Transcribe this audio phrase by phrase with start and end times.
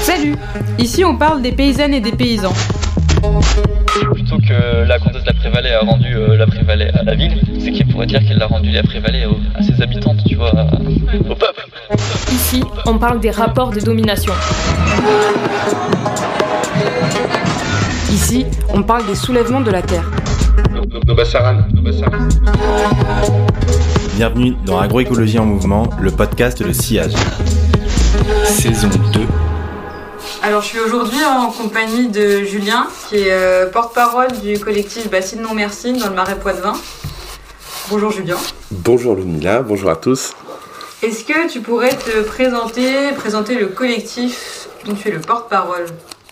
[0.00, 0.34] Salut
[0.78, 2.52] Ici on parle des paysannes et des paysans.
[4.12, 7.38] Plutôt que la comtesse de la Prévalée a rendu euh, la Prévalée à la ville,
[7.62, 10.64] c'est qu'il pourrait dire qu'elle a rendu la Prévalée à ses habitantes, tu vois, à-
[10.64, 11.66] au peuple.
[12.32, 14.32] Ici on parle des rapports de domination.
[18.10, 20.10] Ici on parle des soulèvements de la terre.
[21.06, 22.28] Nobasaran, Nobasaran.
[24.16, 27.12] Bienvenue dans Agroécologie en mouvement, le podcast de Sillage.
[28.44, 29.20] Saison 2.
[30.42, 35.42] Alors je suis aujourd'hui en compagnie de Julien, qui est euh, porte-parole du collectif Bassine
[35.42, 36.72] Non Merci dans le Marais Poitevin.
[37.90, 38.36] Bonjour Julien.
[38.70, 40.34] Bonjour Lunila, bonjour à tous.
[41.02, 45.84] Est-ce que tu pourrais te présenter, présenter le collectif dont tu es le porte-parole?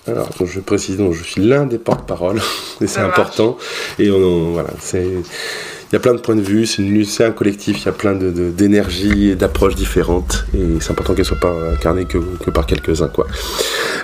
[0.09, 2.41] Alors, je précise, donc, je suis l'un des porte-parole,
[2.80, 3.56] et c'est important.
[3.98, 7.30] Et on, on- voilà, c'est, il y a plein de points de vue, c'est, un
[7.30, 11.24] collectif, il y a plein de, de- d'énergie et d'approches différentes, et c'est important qu'elles
[11.24, 13.26] soient pas incarnées que, que par quelques-uns, quoi.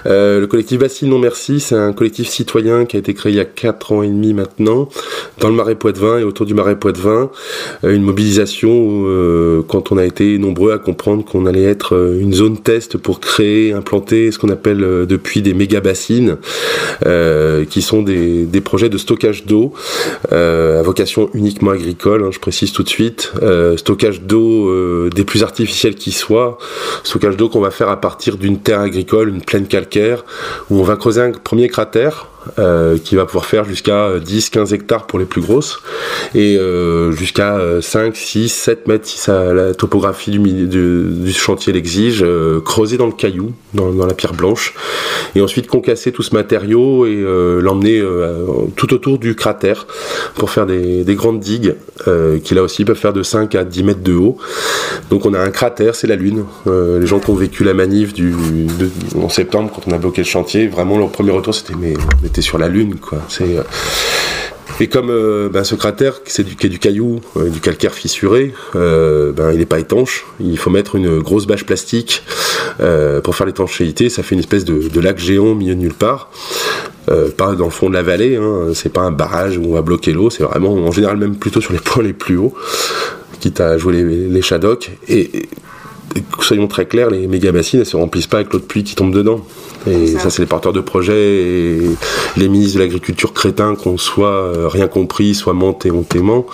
[0.06, 3.36] Euh, le collectif Bassine Non Merci, c'est un collectif citoyen qui a été créé il
[3.36, 4.88] y a 4 ans et demi maintenant,
[5.38, 7.30] dans le Marais Poitevin et autour du Marais Poitevin.
[7.84, 12.32] Euh, une mobilisation euh, quand on a été nombreux à comprendre qu'on allait être une
[12.32, 16.38] zone test pour créer, implanter ce qu'on appelle depuis des méga bassines,
[17.06, 19.72] euh, qui sont des, des projets de stockage d'eau
[20.32, 25.24] euh, à vocation uniquement agricole, hein, je précise tout de suite, Euh, stockage d'eau des
[25.24, 26.58] plus artificiels qui soient,
[27.02, 29.88] stockage d'eau qu'on va faire à partir d'une terre agricole, une plaine calcaire,
[30.70, 32.27] où on va creuser un premier cratère
[32.58, 35.80] euh, qui va pouvoir faire jusqu'à 10-15 hectares pour les plus grosses
[36.34, 42.60] et euh, jusqu'à euh, 5, 6, 7 mètres si la topographie du, chantier l'exige, euh,
[42.60, 44.74] creuser dans le caillou, dans, la pierre blanche,
[45.34, 49.86] et ensuite concasser tout ce matériau et euh, l'emmener euh, tout autour du cratère
[50.34, 51.74] pour faire des, des grandes digues
[52.06, 54.38] euh, qui là aussi peuvent faire de 5 à 10 mètres de haut.
[55.10, 56.44] Donc on a un cratère, c'est la Lune.
[56.66, 58.14] Euh, les gens qui ont vécu la manif
[59.16, 61.94] en septembre quand on a bloqué le chantier, vraiment leur premier retour c'était mais
[62.43, 63.19] sur la Lune quoi.
[63.28, 63.62] C'est euh,
[64.81, 67.94] et comme euh, ben, ce cratère, c'est du, qui est du caillou, euh, du calcaire
[67.94, 70.25] fissuré, euh, ben, il n'est pas étanche.
[70.38, 72.22] Il faut mettre une grosse bâche plastique
[72.81, 74.09] euh, pour faire l'étanchéité.
[74.09, 76.31] Ça fait une espèce de, lac géant au milieu de nulle part.
[77.10, 78.69] Euh, pas dans le fond de la vallée, hein.
[78.75, 81.62] c'est pas un barrage où on va bloquer l'eau, c'est vraiment en général même plutôt
[81.62, 82.53] sur les points les plus hauts,
[83.41, 84.43] quitte à jouer les, les
[85.09, 85.49] et
[86.41, 88.95] soyons très clairs, les méga bassines, elles se remplissent pas avec l'eau de pluie qui
[88.95, 89.41] tombe dedans.
[89.87, 90.21] Et ça.
[90.21, 91.81] ça, c'est les porteurs de projets et
[92.37, 96.47] les ministres de l'agriculture crétins qu'on soit euh, rien compris, soit menté hontément,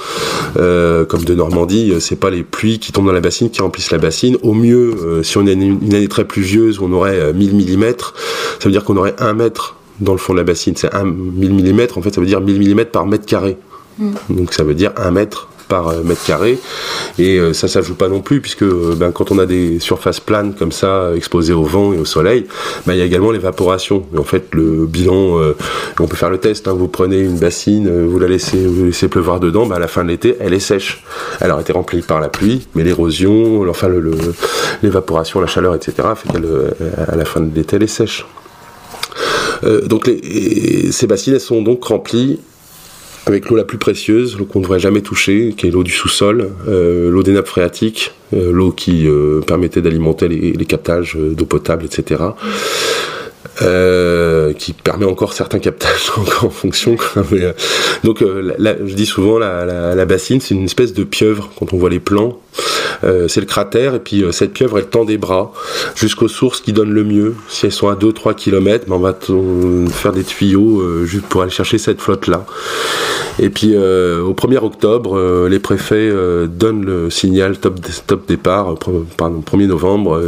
[0.58, 3.62] euh, comme de Normandie, euh, c'est pas les pluies qui tombent dans la bassine qui
[3.62, 4.36] remplissent la bassine.
[4.42, 7.32] Au mieux, euh, si on a une, une année très pluvieuse où on aurait euh,
[7.32, 10.74] 1000 mm, ça veut dire qu'on aurait 1 mètre dans le fond de la bassine.
[10.76, 13.56] C'est 1 1000 mm, en fait, ça veut dire 1000 mm par mètre carré.
[14.28, 16.58] Donc ça veut dire 1 mètre par euh, mètre carré.
[17.18, 19.80] Et euh, ça ça joue pas non plus puisque euh, ben, quand on a des
[19.80, 22.46] surfaces planes comme ça exposées au vent et au soleil
[22.86, 24.06] ben, il y a également l'évaporation.
[24.14, 25.38] Et en fait le bilan
[26.00, 29.40] on peut faire le test hein, vous prenez une bassine vous la laissez vous pleuvoir
[29.40, 31.04] dedans ben, à la fin de l'été elle est sèche.
[31.40, 33.88] Elle a été remplie par la pluie mais l'érosion enfin
[34.82, 36.70] l'évaporation la chaleur etc fait qu'elle euh,
[37.08, 38.26] à la fin de l'été elle est sèche.
[39.86, 40.10] Donc
[40.90, 42.38] ces bassines elles sont donc remplies
[43.26, 45.92] avec l'eau la plus précieuse, l'eau qu'on ne devrait jamais toucher, qui est l'eau du
[45.92, 51.46] sous-sol, euh, l'eau des nappes phréatiques, euh, l'eau qui euh, permettait d'alimenter les, captages d'eau
[51.46, 52.22] potable, etc.
[53.62, 56.10] Euh, qui permet encore certains captages
[56.42, 56.96] en fonction.
[57.16, 57.52] euh,
[58.02, 61.90] donc, euh, je dis souvent, la, bassine, c'est une espèce de pieuvre quand on voit
[61.90, 62.40] les plans.
[63.28, 65.52] C'est le cratère, et puis cette pieuvre, elle tend des bras
[65.94, 67.34] jusqu'aux sources qui donnent le mieux.
[67.50, 69.14] Si elles sont à 2-3 km, on va
[69.90, 72.46] faire des tuyaux juste pour aller chercher cette flotte-là.
[73.38, 76.10] Et puis au 1er octobre, les préfets
[76.48, 78.74] donnent le signal top, départ,
[79.18, 80.22] pardon, 1er novembre,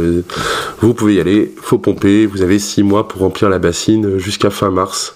[0.79, 4.49] vous pouvez y aller, faut pomper, vous avez 6 mois pour remplir la bassine jusqu'à
[4.49, 5.15] fin mars.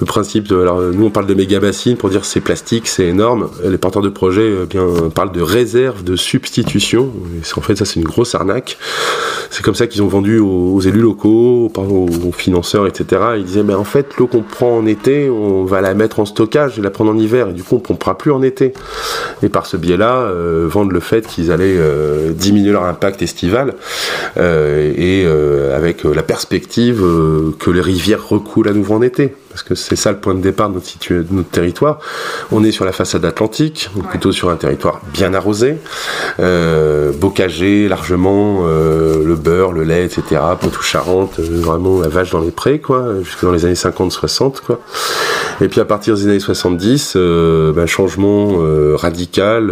[0.00, 3.06] Le principe de, alors nous on parle de méga bassine pour dire c'est plastique, c'est
[3.06, 3.50] énorme.
[3.64, 7.12] Les porteurs de projet euh, bien parlent de réserve de substitution.
[7.56, 8.78] En fait ça c'est une grosse arnaque.
[9.50, 13.22] C'est comme ça qu'ils ont vendu aux, élus locaux, aux, financeurs, etc.
[13.36, 16.24] Ils disaient mais en fait l'eau qu'on prend en été, on va la mettre en
[16.24, 18.72] stockage et la prendre en hiver et du coup on pompera plus en été.
[19.42, 23.74] Et par ce biais-là, euh, vendre le fait qu'ils allaient euh, diminuer leur impact estival
[24.36, 25.26] euh, et
[25.74, 27.02] avec la perspective
[27.58, 29.34] que les rivières recoulent à nouveau en été.
[29.50, 31.98] Parce que c'est ça le point de départ de notre, situ- de notre territoire.
[32.52, 34.10] On est sur la façade atlantique, donc Ouais.
[34.10, 35.76] plutôt sur un territoire bien arrosé,
[36.38, 40.40] euh, bocagé largement, euh, le beurre, le lait, etc.
[40.60, 44.80] Poitou-Charentes, euh, vraiment la vache dans les prés, quoi, jusque dans les années 50-60, quoi.
[45.60, 49.70] Et puis à partir des années 70, euh, ben, changement euh, radical,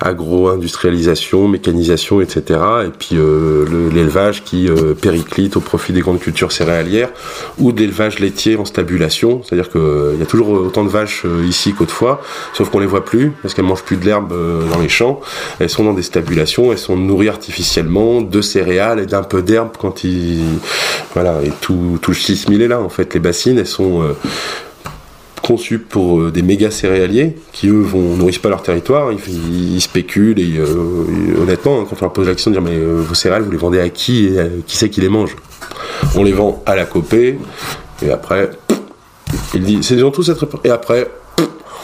[0.00, 2.60] agro-industrialisation, mécanisation, etc.
[2.86, 4.68] Et puis le- l'élevage qui
[5.00, 7.10] périclite au profit des grandes cultures céréalières
[7.58, 9.42] ou de l'élevage laitier stabulation.
[9.42, 12.22] C'est-à-dire qu'il y a toujours autant de vaches euh, ici qu'autrefois,
[12.54, 15.20] sauf qu'on les voit plus parce qu'elles mangent plus de l'herbe euh, dans les champs.
[15.58, 19.70] Elles sont dans des stabulations, elles sont nourries artificiellement de céréales et d'un peu d'herbe
[19.78, 20.42] quand ils...
[21.14, 23.14] Voilà, et tout, tout le schisme il est là en fait.
[23.14, 24.02] Les bassines, elles sont...
[24.02, 24.12] euh,
[25.42, 30.38] conçus pour euh, des méga céréaliers qui eux vont nourrissent pas leur territoire, ils, spéculent
[30.38, 31.04] et, euh,
[31.40, 33.50] honnêtement hein, quand on leur pose la question de dire mais euh, vos céréales vous
[33.50, 35.36] les vendez à qui et qui c'est qui les mange?
[36.14, 37.38] On les vend à la copée
[38.04, 38.50] et après
[39.54, 41.08] il dit c'est dans tout cette réponse et après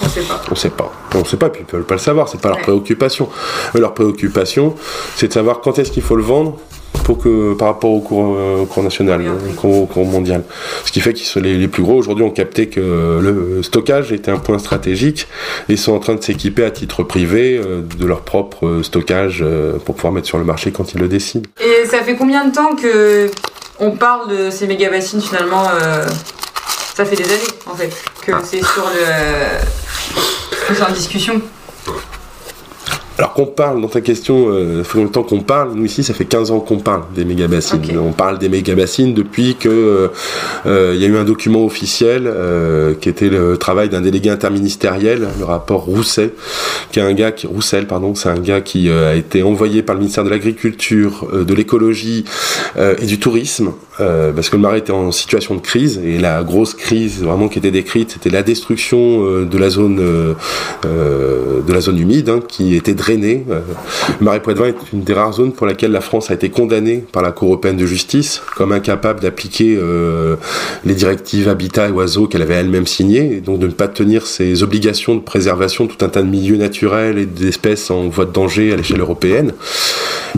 [0.03, 0.41] On sait pas.
[0.51, 0.93] on sait pas.
[1.15, 3.29] On sait pas, puis ils veulent pas le savoir, c'est pas leur préoccupation.
[3.75, 4.75] Eux, leur préoccupation,
[5.17, 6.57] c'est de savoir quand est-ce qu'il faut le vendre
[7.05, 9.51] pour que, par rapport au cours, euh, au cours national, Oui, euh, oui.
[9.51, 10.43] au cours, au cours mondial.
[10.85, 14.13] Ce qui fait qu'ils sont les, les plus gros aujourd'hui ont capté que le stockage
[14.13, 15.27] était un point stratégique
[15.71, 19.41] et sont en train de s'équiper à titre privé euh, de leur propre euh, stockage
[19.43, 21.49] euh, pour pouvoir mettre sur le marché quand ils le décident.
[21.61, 23.31] Et ça fait combien de temps que
[23.81, 26.07] on parle de ces méga bassines finalement euh,
[26.95, 27.91] Ça fait des années en fait
[28.23, 28.41] que Ah.
[28.45, 30.67] c'est sur le.
[30.69, 31.41] que c'est en discussion.
[33.19, 36.15] Alors qu'on parle, dans ta question, euh, ça fait longtemps qu'on parle, nous ici ça
[36.15, 37.81] fait 15 ans qu'on parle des méga-bassines.
[37.85, 37.97] Ok.
[38.01, 40.09] On parle des méga-bassines depuis que euh,
[40.67, 44.31] euh, il y a eu un document officiel euh, qui était le travail d'un délégué
[44.31, 46.33] interministériel, le rapport Rousset,
[46.93, 49.97] qui est un gars qui Roussel, pardon, c'est un gars qui a été envoyé par
[49.97, 52.25] le ministère de l'Agriculture, euh, de l'écologie
[52.77, 56.19] euh, et du tourisme, euh, parce que le marais était en situation de crise et
[56.19, 60.35] la grosse crise vraiment qui était décrite, c'était la destruction euh, de la zone euh,
[60.85, 63.45] euh, de la zone humide hein, qui était drainée.
[63.51, 63.61] Euh,
[64.21, 67.05] le marais Poitevin est une des rares zones pour laquelle la France a été condamnée
[67.13, 69.79] par la Cour européenne de justice comme incapable d'appliquer
[70.85, 74.27] les directives habitat et oiseaux qu'elle avait elle-même signées, et donc de ne pas tenir
[74.27, 78.25] ses obligations de préservation de tout un tas de milieux naturels et d'espèces en voie
[78.25, 79.53] de danger à l'échelle européenne.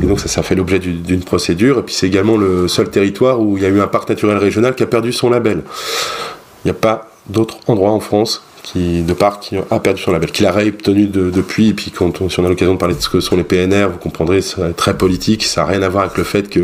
[0.03, 1.79] Et donc ça, ça fait l'objet du- d'une procédure.
[1.79, 4.37] Et puis c'est également le seul territoire où il y a eu un parc naturel
[4.39, 5.63] régional qui a perdu son label.
[6.65, 10.13] Il n'y a pas d'autre endroit en France qui, de parc qui a perdu son
[10.13, 11.71] label, qu'il a réobtenu de- depuis.
[11.71, 13.45] Et puis quand on, si on a l'occasion de parler de ce que sont les
[13.45, 15.45] PNR, vous comprendrez, c'est très politique.
[15.45, 16.63] Ça n'a rien à voir avec le fait qu'il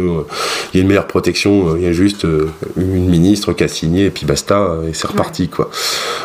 [0.75, 1.71] y ait une meilleure protection.
[1.71, 4.89] euh, Il y a juste euh, une ministre qui a signé et puis basta, euh,
[4.91, 5.49] et c'est reparti.
[5.49, 5.71] Quoi.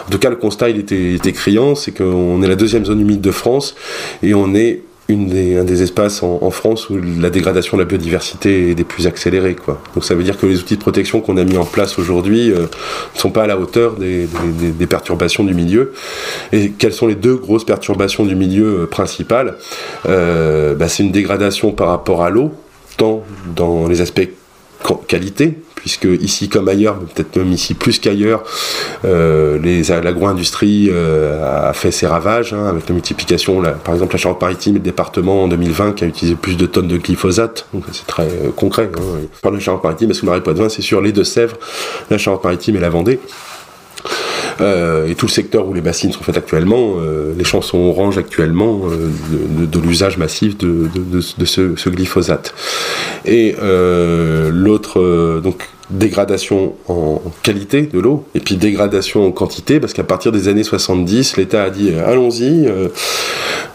[0.07, 2.83] En tout cas, le constat, il était, il était criant, c'est qu'on est la deuxième
[2.83, 3.75] zone humide de France
[4.21, 4.81] et on est
[5.13, 9.55] un des espaces en, France où la dégradation de la biodiversité est des plus accélérées.
[9.55, 9.81] Quoi.
[9.95, 12.51] Donc ça veut dire que les outils de protection qu'on a mis en place aujourd'hui
[12.51, 12.67] euh,
[13.15, 14.27] ne sont pas à la hauteur des,
[14.87, 15.93] perturbations du milieu.
[16.51, 19.55] Et quelles sont les deux grosses perturbations du milieu euh, principales
[20.07, 22.51] Euh, bah, C'est une dégradation par rapport à l'eau,
[22.97, 23.23] tant
[23.55, 24.29] dans les aspects
[24.83, 28.43] qua- qualité, puisque ici comme ailleurs, peut-être même ici plus qu'ailleurs,
[29.03, 29.57] euh,
[30.03, 34.79] l'agro-industrie euh, a fait ses ravages hein, avec la multiplication, par exemple la Charente-Maritime est
[34.79, 38.51] le département en 2020 qui a utilisé plus de tonnes de glyphosate, c'est très euh,
[38.55, 38.91] concret.
[38.95, 39.01] Hein.
[39.41, 41.57] Parle de la Charente-Maritime parce que Marie Poitevin c'est sur les Deux-Sèvres,
[42.11, 43.19] la Charente-Maritime et la Vendée.
[44.59, 47.77] Euh, et tout le secteur où les bassines sont faites actuellement, euh, les champs sont
[47.77, 49.09] orange actuellement euh,
[49.65, 50.89] de, l'usage massif de,
[51.21, 52.53] ce, ce glyphosate.
[53.25, 53.55] Et
[54.51, 60.31] l'autre, donc dégradation en qualité de l'eau et puis dégradation en quantité parce qu'à partir
[60.31, 62.65] des années 70 l'État a dit allons-y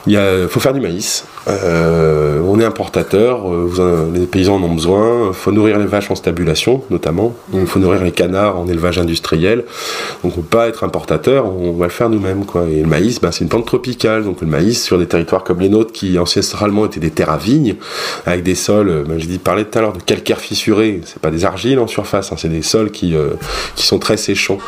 [0.07, 1.25] il a- faut faire du maïs.
[1.49, 5.33] Euh, on est importateur euh, les paysans en ont besoin.
[5.33, 7.35] Faut nourrir les vaches en stabulation notamment.
[7.55, 9.65] Il faut nourrir les canards en élevage industriel.
[10.25, 12.65] Donc on peut pas être importateur on va le faire nous-mêmes quoi.
[12.71, 14.25] Et le maïs ben, c'est une plante tropicale.
[14.25, 17.39] Donc le maïs sur des territoires comme les nôtres qui ancestralement étaient des terres à
[17.39, 17.77] vignes
[18.27, 21.01] avec des sols euh, ben, j'ai dit parler tout à l'heure de calcaire fissuré.
[21.05, 23.31] C'est pas des argiles en surface hein, c'est des sols qui, euh,
[23.77, 24.59] qui sont très séchants.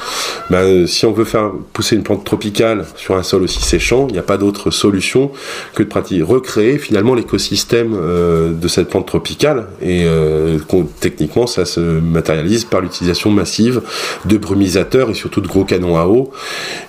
[0.51, 4.07] Ben, euh, si on veut faire pousser une plante tropicale sur un sol aussi séchant
[4.09, 5.28] il n'y a pas d'autre solution
[5.75, 9.67] que de pratiquer recréer finalement l'écosystème euh, de cette plante tropicale.
[9.83, 10.59] Et euh,
[11.01, 13.83] techniquement ça se matérialise par l'utilisation massive
[14.25, 16.31] de brumisateurs et surtout de gros canons à eau.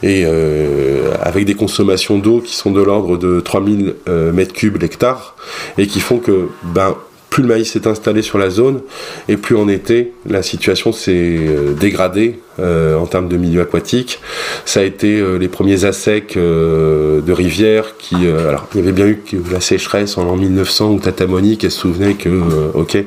[0.04, 4.82] Et euh, avec des consommations d'eau qui sont de l'ordre de 3000 euh, mètres cubes
[4.82, 5.36] l'hectare
[5.78, 6.96] et qui font que ben
[7.30, 8.82] plus le maïs s'est installé sur la zone
[9.28, 11.40] et plus en été la situation s'est
[11.80, 14.20] dégradée en termes de milieu aquatique.
[14.66, 19.22] Ça a été les premiers assecs de rivières qui, alors il y avait bien eu
[19.52, 22.30] la sécheresse en l'an 1900 où Tata Monique elle se souvenait que,
[22.74, 22.98] ok,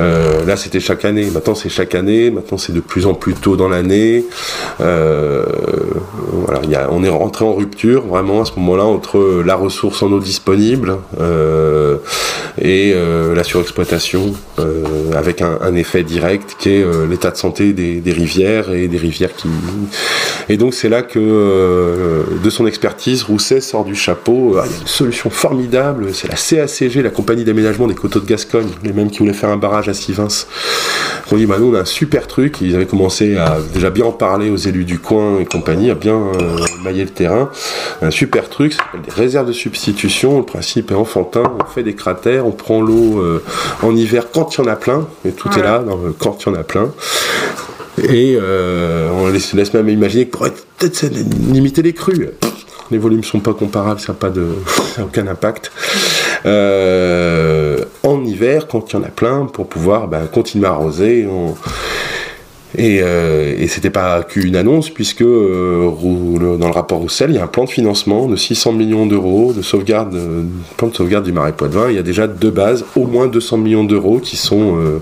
[0.00, 1.28] euh, là, c'était chaque année.
[1.30, 2.30] Maintenant, c'est chaque année.
[2.30, 4.24] Maintenant, c'est de plus en plus tôt dans l'année.
[4.80, 5.44] Euh,
[6.90, 10.96] on est rentré en rupture vraiment à ce moment-là entre la ressource en eau disponible
[11.20, 11.96] euh,
[12.60, 17.72] et euh, la surexploitation, euh, avec un, effet direct qui est euh, l'état de santé
[17.72, 19.48] des, rivières et des rivières qui.
[20.48, 24.52] Et donc, c'est là que, de son expertise, Rousset sort du chapeau.
[24.64, 26.14] il y a une solution formidable.
[26.14, 29.50] C'est la CACG, la compagnie d'aménagement des coteaux de Gascogne, les mêmes qui voulaient faire
[29.50, 30.28] un barrage à Sivins.
[31.30, 32.60] On dit, bah, nous, on a un super truc.
[32.62, 35.94] Ils avaient commencé à déjà bien en parler aux élus du coin et compagnie, à
[35.94, 37.50] bien euh, mailler le terrain.
[38.00, 40.38] Un super truc, ça s'appelle des réserves de substitution.
[40.38, 41.42] Le principe est enfantin.
[41.60, 43.42] On fait des cratères, on prend l'eau euh,
[43.82, 45.06] en hiver quand il y en a plein.
[45.26, 46.90] Et tout est là, dans quand il y en a plein.
[48.04, 51.06] Et euh, on laisse, laisse, même imaginer que pourrait peut-être
[51.50, 52.28] limiter les crues
[52.90, 54.46] les volumes sont pas comparables, ça n'a pas de,
[55.02, 55.70] aucun impact.
[56.46, 61.28] Euh, en hiver, quand il y en a plein, pour pouvoir ben, continuer à arroser.
[62.76, 65.90] Et, euh, et c'était pas qu'une annonce, puisque euh,
[66.58, 69.52] dans le rapport Roussel, il y a un plan de financement de 600 millions d'euros
[69.52, 70.16] de sauvegarde,
[70.76, 71.88] plan de sauvegarde du marais Poitevin.
[71.88, 75.00] Il y a déjà deux bases, au moins 200 millions d'euros qui sont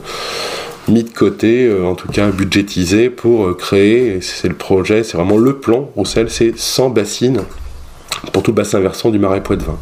[0.89, 4.21] mis de côté, euh, en tout cas budgétisés pour créer.
[4.21, 7.43] C'est le projet, c'est vraiment le plan Roussel, c'est 100 bassines
[8.33, 9.79] pour tout bassin versant du marais Poitevin.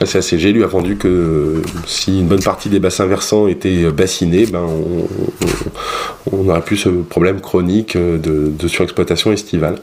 [0.00, 4.46] La CACG lui a vendu que si une bonne partie des bassins versants étaient bassinés,
[4.46, 5.08] ben on,
[6.32, 9.76] on, on aurait plus ce problème chronique de, de surexploitation estivale.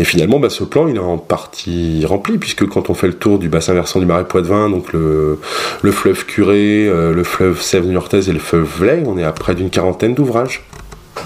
[0.00, 3.14] Et finalement, ben ce plan, il est en partie rempli, puisque quand on fait le
[3.14, 5.38] tour du bassin versant du marais Poitevin, donc le,
[5.82, 9.54] le fleuve Curé, le fleuve Sèvres Niortaise et le fleuve Vlay, on est à près
[9.54, 10.64] d'une quarantaine d'ouvrages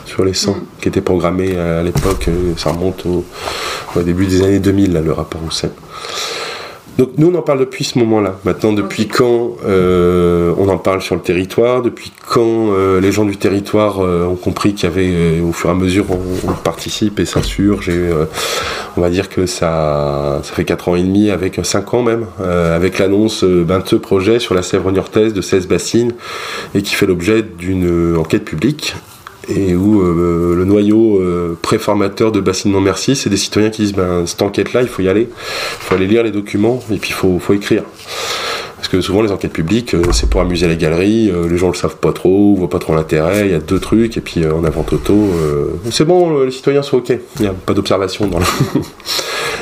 [0.05, 0.55] sur les 100 mmh.
[0.81, 3.25] qui étaient programmés à l'époque, ça remonte au,
[3.97, 5.71] au, début des années 2000, là, le rapport Roussel.
[6.99, 8.41] Donc nous, on en parle depuis ce moment-là.
[8.45, 9.13] Maintenant, depuis okay.
[9.19, 11.81] quand euh, on en parle sur le territoire?
[11.81, 15.71] Depuis quand euh, les gens du territoire euh, ont compris qu'il y avait, au fur
[15.71, 18.11] et à mesure, on, on participe et s'insurge et
[18.97, 22.27] on va dire que ça, ça fait 4 ans et demi, avec 5 ans même,
[22.41, 26.15] avec l'annonce ben, de ce projet sur la Sèvre niortaise de 16 bassines
[26.75, 28.97] et qui fait l'objet d'une enquête publique
[29.49, 33.95] et où euh, le noyau euh, préformateur de Bassinement Merci, c'est des citoyens qui disent
[33.95, 37.11] ben, cette enquête-là, il faut y aller, il faut aller lire les documents et puis
[37.11, 37.83] il faut, écrire.
[38.77, 41.69] Parce que souvent les enquêtes publiques, euh, c'est pour amuser les galeries, euh, les gens
[41.69, 44.47] le savent pas trop, voient pas trop l'intérêt, il y a deux trucs, et puis
[44.47, 45.31] en avant auto,
[45.91, 48.39] c'est bon, les citoyens sont ok, il n'y a pas d'observation dans.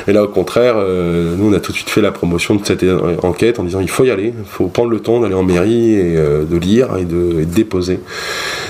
[0.09, 2.85] Et là, au contraire, nous, on a tout de suite fait la promotion de cette
[3.23, 5.95] enquête en disant il faut y aller, il faut prendre le temps d'aller en mairie
[5.95, 7.99] et de lire et de déposer.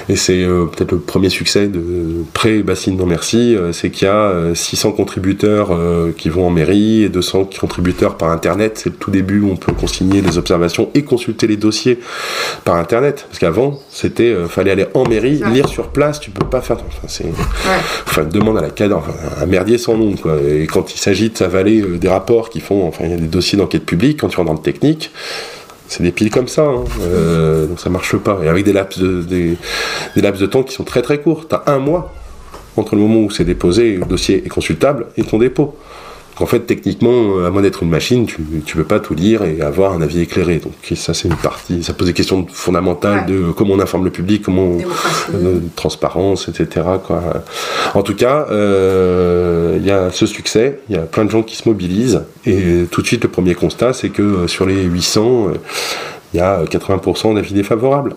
[0.10, 4.54] Et c'est euh, peut-être le premier succès de pré-Bassine Non Merci, c'est qu'il y a
[4.54, 5.78] 600 contributeurs
[6.18, 8.80] qui vont en mairie et 200 contributeurs par Internet.
[8.84, 12.00] C'est le tout début où on peut consigner les observations et consulter les dossiers
[12.66, 13.26] par Internet.
[13.28, 15.52] Parce qu'avant, c'était fallait aller en mairie, ouais.
[15.52, 16.78] lire sur place, tu peux pas faire.
[16.78, 17.26] Enfin, c'est.
[17.26, 17.32] Ouais.
[18.08, 20.38] Enfin, demande à la cadre, enfin, un merdier sans nom, quoi.
[20.48, 23.18] Et quand il s'agit de s'avaler euh, des rapports qui font, enfin il y a
[23.18, 25.12] des dossiers d'enquête publique, quand tu rentres dans le technique,
[25.88, 26.84] c'est des piles comme ça, hein.
[27.02, 28.40] euh, donc ça marche pas.
[28.44, 29.58] Et avec des laps, de, des,
[30.16, 31.48] de temps qui sont très très courts.
[31.48, 32.14] Tu as un mois
[32.76, 35.76] entre le moment où c'est déposé, le dossier est consultable, et ton dépôt.
[36.40, 39.62] En fait, techniquement, à moins d'être une machine, tu ne peux pas tout lire et
[39.62, 40.58] avoir un avis éclairé.
[40.58, 41.84] Donc ça, c'est une partie.
[41.84, 43.34] Ça pose des questions fondamentales ouais.
[43.34, 44.80] de comment on informe le public, comment on,
[45.34, 46.86] euh, transparence, etc.
[47.06, 47.22] Quoi.
[47.96, 50.80] En tout cas, il euh, y a ce succès.
[50.90, 52.22] Il y a plein de gens qui se mobilisent.
[52.46, 55.52] Et tout de suite, le premier constat, c'est que sur les 800,
[56.34, 58.16] il y a 80% d'avis défavorables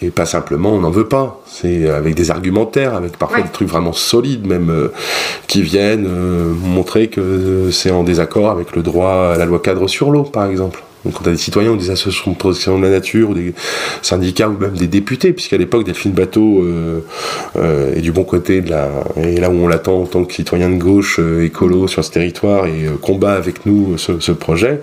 [0.00, 1.40] et pas simplement on n'en veut pas.
[1.46, 3.44] C'est avec des argumentaires, avec parfois ouais.
[3.44, 4.88] des trucs vraiment solides même euh,
[5.46, 9.88] qui viennent euh, montrer que c'est en désaccord avec le droit à la loi cadre
[9.88, 10.82] sur l'eau par exemple.
[11.04, 13.34] Donc quand tu as des citoyens ou des associations de protection de la nature ou
[13.34, 13.54] des
[14.02, 17.00] syndicats ou même des députés, puisqu'à l'époque Delphine Bateau euh,
[17.56, 20.32] euh, est du bon côté de la et là où on l'attend en tant que
[20.32, 24.78] citoyen de gauche euh, écolo sur ce territoire et combat avec nous ce, ce projet,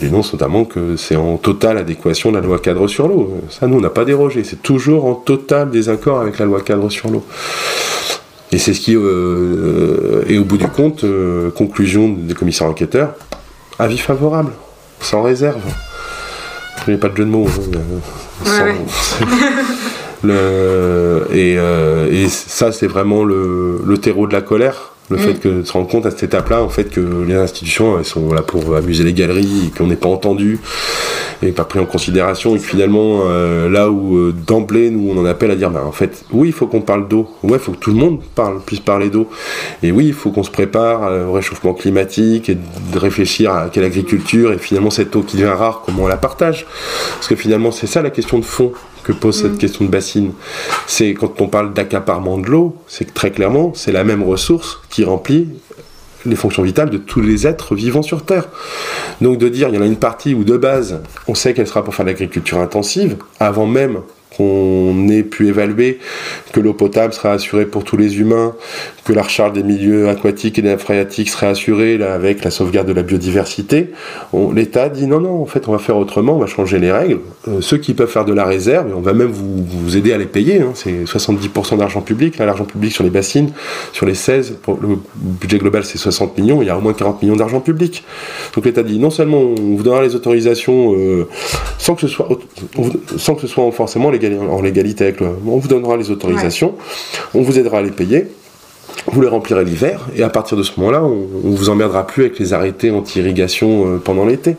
[0.00, 3.40] dénonce notamment que c'est en totale adéquation de la loi cadre sur l'eau.
[3.50, 6.90] Ça nous on n'a pas dérogé, c'est toujours en total désaccord avec la loi cadre
[6.90, 7.24] sur l'eau.
[8.52, 11.04] Et c'est ce qui est au bout du compte,
[11.54, 13.14] conclusion des commissaires enquêteurs,
[13.78, 14.52] avis favorable
[15.00, 15.62] sans réserve.
[16.86, 17.46] Il n'y a pas de jeu de mots.
[17.48, 17.60] Hein,
[18.44, 18.64] sans...
[18.64, 18.76] ouais, ouais.
[20.22, 21.26] le...
[21.32, 24.92] et, euh, et, ça, c'est vraiment le, le, terreau de la colère.
[25.08, 25.20] Le Mm.
[25.20, 28.04] fait que de se rendre compte à cette étape-là, en fait, que les institutions elles
[28.04, 30.58] sont là pour amuser les galeries, et qu'on n'est pas entendu
[31.42, 35.18] et pas pris en considération, et que finalement, euh, là où euh, d'emblée nous on
[35.20, 37.58] en appelle à dire, bah en fait, oui, il faut qu'on parle d'eau, ouais, il
[37.58, 39.28] faut que tout le monde parle, puisse parler d'eau,
[39.82, 43.68] et oui, il faut qu'on se prépare euh, au réchauffement climatique et de réfléchir à
[43.70, 46.66] quelle agriculture et finalement cette eau qui devient rare, comment on la partage,
[47.14, 48.72] parce que finalement c'est ça la question de fond
[49.06, 49.58] que pose cette Mm.
[49.58, 50.32] question de bassine.
[50.88, 54.80] C'est quand on parle d'accaparement de l'eau, c'est que très clairement, c'est la même ressource
[54.90, 55.48] qui remplit
[56.24, 58.48] les fonctions vitales de tous les êtres vivants sur Terre.
[59.20, 61.68] Donc de dire, il y en a une partie où de base, on sait qu'elle
[61.68, 64.00] sera pour faire de l'agriculture intensive, avant même
[64.36, 65.98] qu'on ait pu évaluer
[66.52, 68.54] que l'eau potable sera assurée pour tous les humains,
[69.04, 72.92] que la recharge des milieux aquatiques et des phréatiques serait assurée avec la sauvegarde de
[72.92, 73.90] la biodiversité,
[74.54, 77.20] l'État dit non, non, en fait, on va faire autrement, on va changer les règles.
[77.48, 80.26] Euh, ceux qui peuvent faire de la réserve, on va même vous, aider à les
[80.26, 83.52] payer, hein, c'est 70% d'argent public, là, l'argent public sur les bassines,
[83.92, 86.92] sur les 16, pour le budget global c'est 60 millions, il y a au moins
[86.92, 88.04] 40 millions d'argent public.
[88.54, 91.28] Donc l'État dit non seulement on vous donnera les autorisations euh,
[91.78, 92.28] sans, que ce soit,
[93.16, 95.28] sans que ce soit forcément légali- en légalité avec le...
[95.46, 96.74] On vous donnera les autorisations,
[97.34, 98.28] on vous aidera à les payer,
[99.06, 102.24] vous les remplirez l'hiver, et à partir de ce moment-là, on, on vous emmerdera plus
[102.24, 104.56] avec les arrêtés anti-irrigation euh, pendant l'été.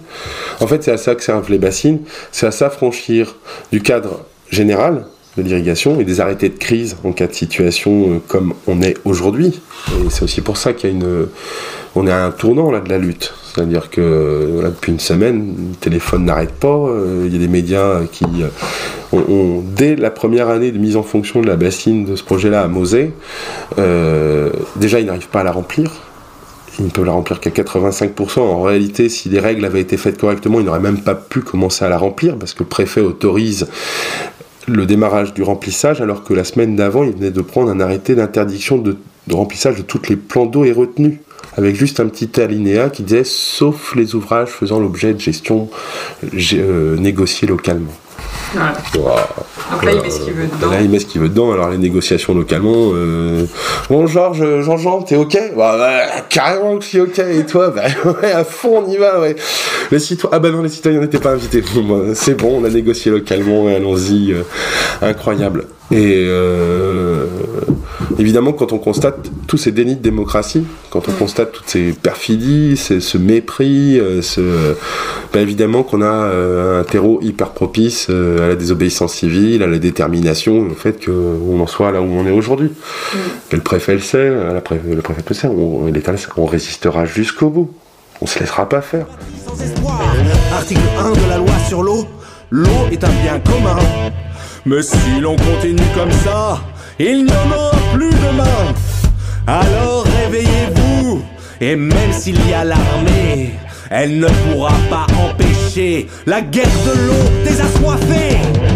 [0.60, 2.00] En fait, c'est à ça que servent les bassines,
[2.32, 3.36] c'est à s'affranchir
[3.72, 5.06] du cadre général
[5.38, 8.98] de l'irrigation et des arrêtés de crise en cas de situation euh, comme on est
[9.06, 9.60] aujourd'hui.
[9.90, 11.28] Et c'est aussi pour ça qu'il y a une,
[11.96, 13.34] on est à un tournant là de la lutte.
[13.58, 16.68] C'est-à-dire que depuis une semaine, le téléphone n'arrête pas.
[16.68, 18.50] euh, Il y a des médias qui, euh,
[19.12, 22.62] ont- dès la première année de mise en fonction de la bassine de ce projet-là
[22.62, 23.14] à Mosée,
[23.80, 25.92] euh, déjà ils n'arrivent pas à la remplir.
[26.80, 28.42] Ils ne peuvent la remplir qu'à 85%.
[28.42, 31.84] En réalité, si les règles avaient été faites correctement, ils n'auraient même pas pu commencer
[31.84, 33.66] à la remplir parce que le préfet autorise
[34.68, 38.14] le démarrage du remplissage alors que la semaine d'avant, il venait de prendre un arrêté
[38.14, 38.98] d'interdiction de,
[39.32, 41.18] remplissage de tous les plans d'eau et retenus
[41.58, 45.70] avec juste un petit alinéa qui disait sauf les ouvrages faisant l'objet de gestion
[46.54, 47.94] euh, négociée localement.
[48.94, 49.28] Voilà.
[49.72, 50.72] Donc là, il met ce qu'il veut dedans.
[50.72, 51.52] Là, il met ce qu'il veut dedans.
[51.52, 52.92] Alors, les négociations localement.
[52.94, 53.46] euh,
[53.90, 55.38] Bon, Georges, Jean-Jean, t'es OK?
[55.56, 57.20] Bah, bah, Carrément que je suis OK.
[57.20, 57.70] Et toi?
[57.72, 57.84] Bah,
[58.22, 59.36] Ouais, à fond, on y va, ouais.
[59.92, 60.36] Les citoyens...
[60.36, 61.62] Ah bah non, les citoyens n'étaient pas invités.
[61.76, 64.32] Bah, c'est bon, on a négocié localement, et allons-y.
[64.32, 64.44] euh,
[65.02, 65.66] incroyable.
[65.90, 67.26] Et euh,
[68.20, 72.76] évidemment, quand on constate tous ces dénis de démocratie, quand on constate toutes ces perfidies,
[72.76, 74.42] ces- ce mépris, euh, ce,
[75.34, 79.68] bah, évidemment qu'on a euh, un terreau hyper propice euh, à la désobéissance civile, à
[79.68, 82.72] la détermination, au fait qu'on en soit là où on est aujourd'hui.
[83.50, 86.18] Que le préfet le sait, euh, la pré- le préfet le sait, on, l'État le
[86.18, 87.72] sait, on résistera jusqu'au bout.
[88.20, 89.06] On se laissera pas faire.
[89.46, 90.02] sans espoir.
[90.52, 92.06] Article 1 de la loi sur l'eau,
[92.50, 93.78] l'eau est un bien commun.
[94.68, 96.60] Mais si l'on continue comme ça,
[97.00, 98.74] il n'y en aura plus demain.
[99.48, 101.24] Alors réveillez-vous,
[101.62, 103.54] et même s'il y a l'armée,
[103.90, 108.67] elle ne pourra pas empêcher la guerre de l'eau des assoiffés.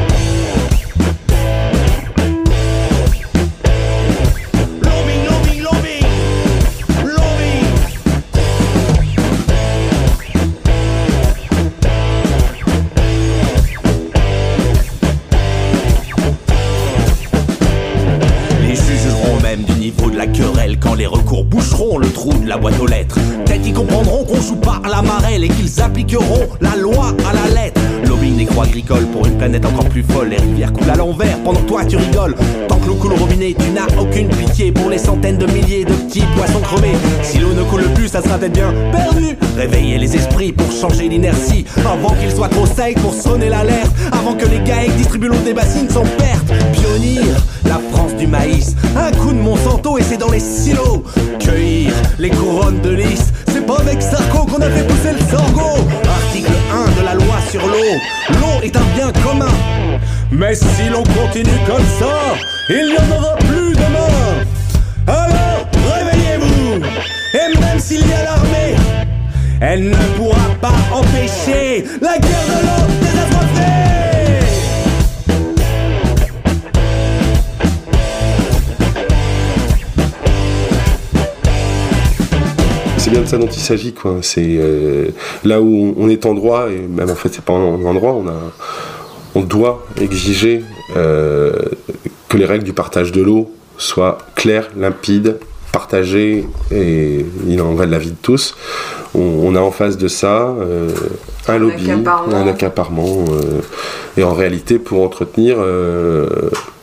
[22.21, 23.15] Trou de la boîte aux lettres.
[23.45, 27.33] Peut-être qu'ils comprendront qu'on joue pas à la marelle et qu'ils appliqueront la loi à
[27.33, 27.81] la lettre.
[28.37, 30.29] Des croix agricoles pour une planète encore plus folle.
[30.29, 32.35] Les rivières coulent à l'envers pendant que toi tu rigoles.
[32.67, 35.85] Tant que l'eau coule au robinet, tu n'as aucune pitié pour les centaines de milliers
[35.85, 36.95] de petits poissons crevés.
[37.23, 39.37] Si l'eau ne coule plus, ça sera peut-être bien perdu.
[39.57, 43.91] Réveillez les esprits pour changer l'inertie avant qu'il soit trop sec pour sonner l'alerte.
[44.11, 46.47] Avant que les GAEC distribuent l'eau des bassines sans perte.
[46.73, 47.21] Pionnier,
[47.65, 48.75] la France du maïs.
[48.95, 51.03] Un coup de Monsanto et c'est dans les silos.
[51.39, 51.90] Cueillir
[52.21, 53.33] les couronnes de lys.
[53.51, 55.69] C'est pas avec Sarko qu'on a fait pousser le sorgho.
[56.05, 57.93] Article 1 de la loi sur l'eau.
[58.39, 59.53] L'eau est un bien commun.
[60.31, 62.15] Mais si l'on continue comme ça,
[62.69, 64.45] il n'y en aura plus demain.
[65.07, 66.85] Alors, réveillez-vous.
[67.33, 68.75] Et même s'il y a l'armée,
[69.59, 73.20] elle ne pourra pas empêcher la guerre de l'eau
[83.11, 84.19] C'est bien de ça dont il s'agit, quoi.
[84.21, 85.09] C'est euh,
[85.43, 88.25] là où on est en droit, et même en fait, c'est pas en, droit, on,
[88.29, 88.39] a,
[89.35, 90.63] on doit exiger
[90.95, 91.51] euh,
[92.29, 95.39] que les règles du partage de l'eau soient claires, limpides,
[95.73, 98.55] partagées, et il en va de la vie de tous.
[99.13, 100.89] On, on a en face de ça euh,
[101.49, 102.33] un lobby, accaparement.
[102.33, 103.25] un accaparement,
[104.15, 105.57] et en réalité, pour entretenir,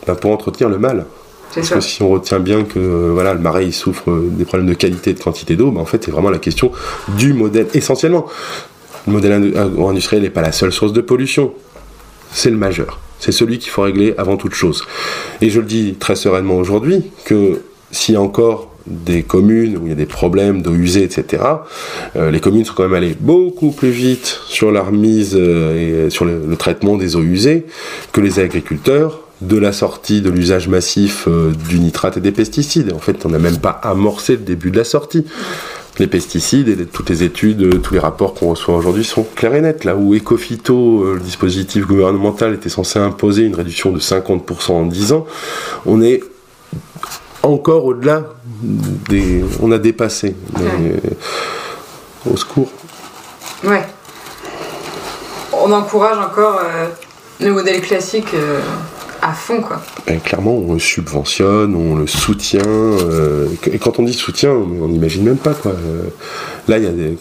[0.05, 1.07] bah, pour entretenir le mal.
[1.55, 1.75] Parce ça.
[1.75, 4.69] que si on retient bien que euh, voilà, le marais il souffre euh, des problèmes
[4.69, 6.71] de qualité et de quantité d'eau, bah, en fait c'est vraiment la question
[7.17, 8.25] du modèle essentiellement.
[9.07, 11.53] Le modèle indu- agro-industriel n'est pas la seule source de pollution,
[12.31, 12.99] c'est le majeur.
[13.19, 14.83] C'est celui qu'il faut régler avant toute chose.
[15.41, 19.81] Et je le dis très sereinement aujourd'hui que s'il y a encore des communes où
[19.85, 21.43] il y a des problèmes d'eau usée, etc.,
[22.15, 26.09] euh, les communes sont quand même allées beaucoup plus vite sur la remise euh, et
[26.09, 27.65] sur le, le traitement des eaux usées
[28.13, 32.91] que les agriculteurs de la sortie de l'usage massif euh, du nitrate et des pesticides.
[32.93, 35.25] En fait, on n'a même pas amorcé le début de la sortie.
[35.97, 39.25] Les pesticides et les- toutes les études, euh, tous les rapports qu'on reçoit aujourd'hui sont
[39.35, 39.85] clairs et nets.
[39.85, 44.85] Là où Ecofito, euh, le dispositif gouvernemental, était censé imposer une réduction de 50% en
[44.85, 45.25] 10 ans,
[45.85, 46.21] on est
[47.43, 48.25] encore au-delà
[48.61, 49.43] des...
[49.61, 50.35] On a dépassé.
[52.29, 52.69] Au secours.
[53.63, 53.85] Ouais.
[55.53, 56.87] On encourage encore euh,
[57.41, 58.33] le modèle classique
[59.21, 59.81] à fond, quoi.
[60.07, 62.61] Ben, clairement, on le subventionne, on le soutient.
[62.65, 65.71] euh, et quand on dit soutien, on n'imagine même pas quoi.
[65.71, 66.03] Euh,
[66.67, 67.17] là, il y a des,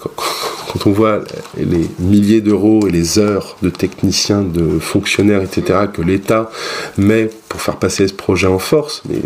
[0.70, 1.20] quand on voit
[1.56, 6.50] les milliers d'euros et les heures de techniciens, de fonctionnaires, etc., que l'État
[6.98, 9.02] met pour faire passer ce projet en force.
[9.08, 9.20] Mais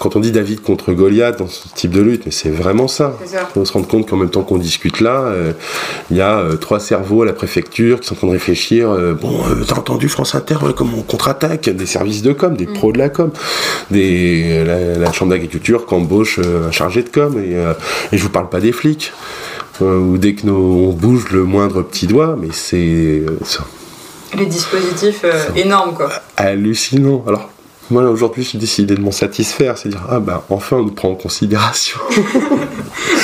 [0.00, 3.16] quand on dit David contre Goliath dans ce type de lutte, mais c'est vraiment ça.
[3.24, 3.48] Ça.
[3.50, 5.52] Il faut se rendre compte qu'en même temps qu'on discute là, euh,
[6.10, 8.90] il y a euh, trois cerveaux à la préfecture qui sont en train de réfléchir.
[8.90, 11.68] euh, bon, euh, t'as entendu France Inter, comment on contre-attaque?
[11.70, 13.30] Des services de com, des pros de la com,
[13.92, 17.38] des, la, la chambre d'agriculture qui embauche un chargé de com.
[17.38, 17.52] Et,
[18.12, 19.12] et je vous parle pas des flics.
[19.82, 22.76] Euh, Ou dès que nos, on bouge le moindre petit doigt, mais c'est
[23.26, 23.38] euh,
[24.36, 26.10] Les dispositifs euh, énormes, quoi.
[26.36, 27.24] hallucinant.
[27.26, 27.48] Alors,
[27.90, 31.10] moi aujourd'hui, j'ai décidé de m'en satisfaire, c'est dire ah bah enfin on nous prend
[31.10, 31.98] en considération.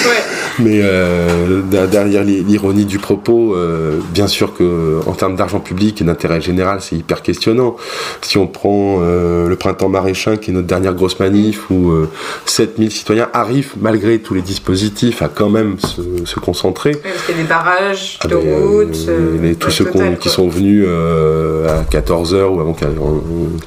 [0.03, 0.23] Ouais.
[0.63, 6.01] Mais euh, derrière l'i- l'ironie du propos, euh, bien sûr que en termes d'argent public
[6.01, 7.77] et d'intérêt général, c'est hyper questionnant.
[8.21, 12.09] Si on prend euh, le printemps maraîchin, qui est notre dernière grosse manif, où euh,
[12.47, 16.93] 7000 citoyens arrivent, malgré tous les dispositifs, à quand même se, se concentrer.
[16.93, 19.09] Parce qu'il y a des barrages Ah de route.
[19.43, 22.77] les- tous ceux total, qui sont venus à 14h ou avant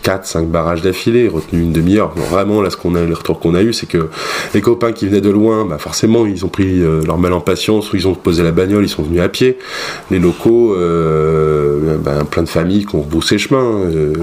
[0.03, 2.13] 4, 5 barrages d'affilée, retenu une demi-heure.
[2.29, 4.10] Vraiment, là, ce qu'on a, le retour qu'on a eu, c'est que
[4.53, 7.91] les copains qui venaient de loin, bah, forcément, ils ont pris leur mal en patience
[7.91, 9.58] ou ils ont posé la bagnole, ils sont venus à pied.
[10.12, 13.63] Les locaux, euh, ben, plein de familles qui ont rebroussé chemin.
[13.63, 14.13] euh,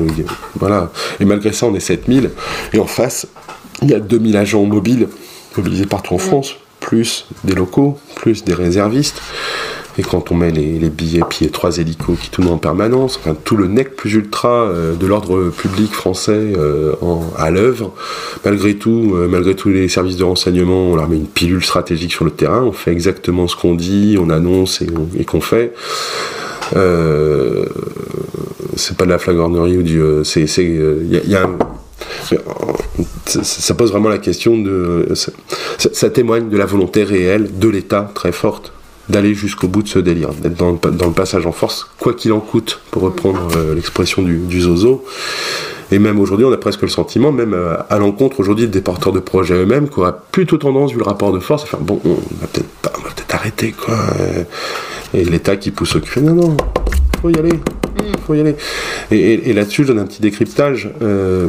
[0.59, 0.91] voilà.
[1.21, 2.31] Et malgré ça, on est 7000.
[2.73, 3.27] Et en face,
[3.83, 5.09] il y a 2000 agents mobiles
[5.57, 9.21] mobilisés partout en France, plus des locaux, plus des réservistes.
[9.99, 13.37] Et quand on met les, billets, puis les trois hélicos qui tournent en permanence, enfin
[13.45, 16.93] tout le nec plus ultra euh, de l'ordre public français euh,
[17.37, 17.93] à l'œuvre,
[18.45, 22.13] malgré tout, euh, malgré tous les services de renseignement, on leur met une pilule stratégique
[22.13, 25.41] sur le terrain, on fait exactement ce qu'on dit, on annonce et, on- et qu'on
[25.41, 25.73] fait.
[28.77, 30.01] C'est pas de la flagornerie ou du.
[30.25, 31.51] c'est, y a-
[33.27, 35.09] ça, pose vraiment la question de.
[35.77, 38.73] Ça témoigne de la volonté réelle de l'État très forte
[39.11, 42.33] d'aller jusqu'au bout de ce délire, d'être dans, dans le passage en force, quoi qu'il
[42.33, 45.05] en coûte, pour reprendre euh, l'expression du, du zozo.
[45.93, 49.13] Et même aujourd'hui, on a presque le sentiment, même euh, à l'encontre aujourd'hui des porteurs
[49.13, 52.01] de projets eux-mêmes, qui auraient plutôt tendance, vu le rapport de force, à faire bon,
[52.05, 53.97] on va peut-être peut-être arrêter, quoi.
[55.15, 56.57] Et l'État qui pousse au cul, non, non,
[57.21, 57.51] faut y aller,
[58.27, 58.55] faut y aller.
[59.11, 60.91] Et, et- et là-dessus, je donne un petit décryptage.
[61.03, 61.49] euh,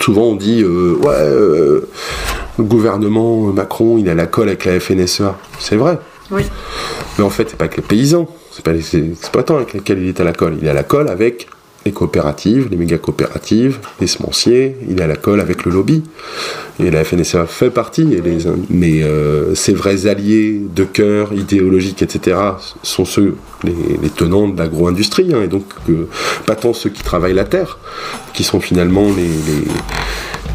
[0.00, 1.30] souvent, on dit, ouais,
[2.58, 5.36] le gouvernement Macron, il a la colle avec la FNSEA.
[5.58, 5.98] C'est vrai.
[6.30, 10.08] Mais en fait, c'est pas avec les paysans, c'est pas les exploitants avec lesquels il
[10.08, 10.56] est à la colle.
[10.60, 11.48] Il est à la colle avec
[11.86, 16.02] les coopératives, les méga coopératives, les semenciers, il est à la colle avec le lobby.
[16.78, 18.06] Et la FNSEA fait partie,
[18.68, 22.38] mais euh, ses vrais alliés de cœur, idéologiques, etc.,
[22.82, 26.08] sont ceux, les, tenants de l'agro-industrie, hein, et donc euh,
[26.46, 27.78] pas tant ceux qui travaillent la terre,
[28.34, 29.28] qui sont finalement les,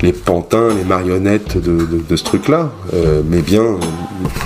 [0.01, 3.77] les pantins, les marionnettes de, de- de ce truc-là, euh, mais bien euh,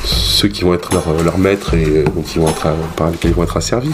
[0.05, 3.31] ceux qui vont être leurs leurs maîtres et euh, ils vont être à- par lesquels
[3.31, 3.91] ils vont être asservis.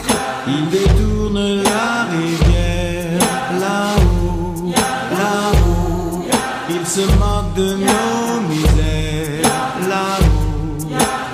[0.48, 3.20] Il détourne la rivière
[3.60, 4.72] là-haut,
[5.12, 6.24] là-haut.
[6.70, 9.50] Il se moque de nos misères
[9.90, 10.90] là-haut,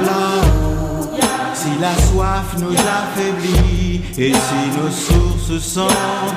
[0.06, 1.10] là-haut.
[1.54, 5.88] Si la soif nous affaiblit et si nos sources sont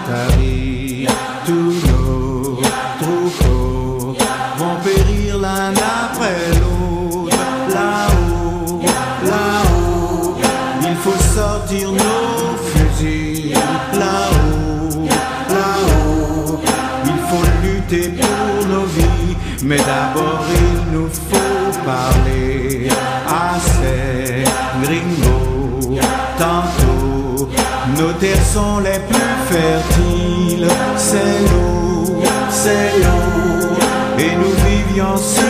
[0.08, 1.06] taries,
[1.46, 2.03] tous nos
[4.58, 7.36] vont périr l'un après l'autre
[7.74, 8.80] là-haut,
[9.24, 10.36] là-haut.
[10.82, 13.52] Il faut sortir nos fusils
[13.92, 15.06] là-haut,
[15.50, 16.60] là-haut.
[17.04, 22.88] Il faut lutter pour nos vies, mais d'abord il nous faut parler
[23.28, 24.44] à ces
[24.82, 26.00] gringos.
[26.38, 27.48] Tantôt,
[27.98, 31.83] nos terres sont les plus fertiles, c'est l'eau,
[32.66, 35.40] et nous vivions si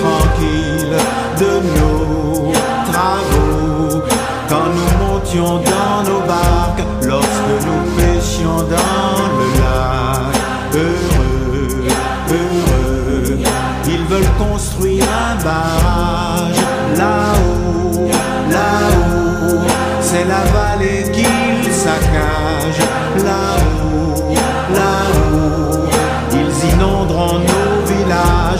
[0.00, 0.96] tranquilles
[1.38, 2.52] de nos
[2.92, 4.02] travaux.
[4.48, 6.49] Quand nous montions dans nos barques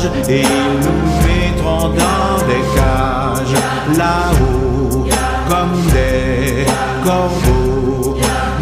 [0.01, 5.07] villages et ils nous mettront dans des cages là-haut,
[5.49, 6.67] comme des
[7.05, 8.17] corbeaux.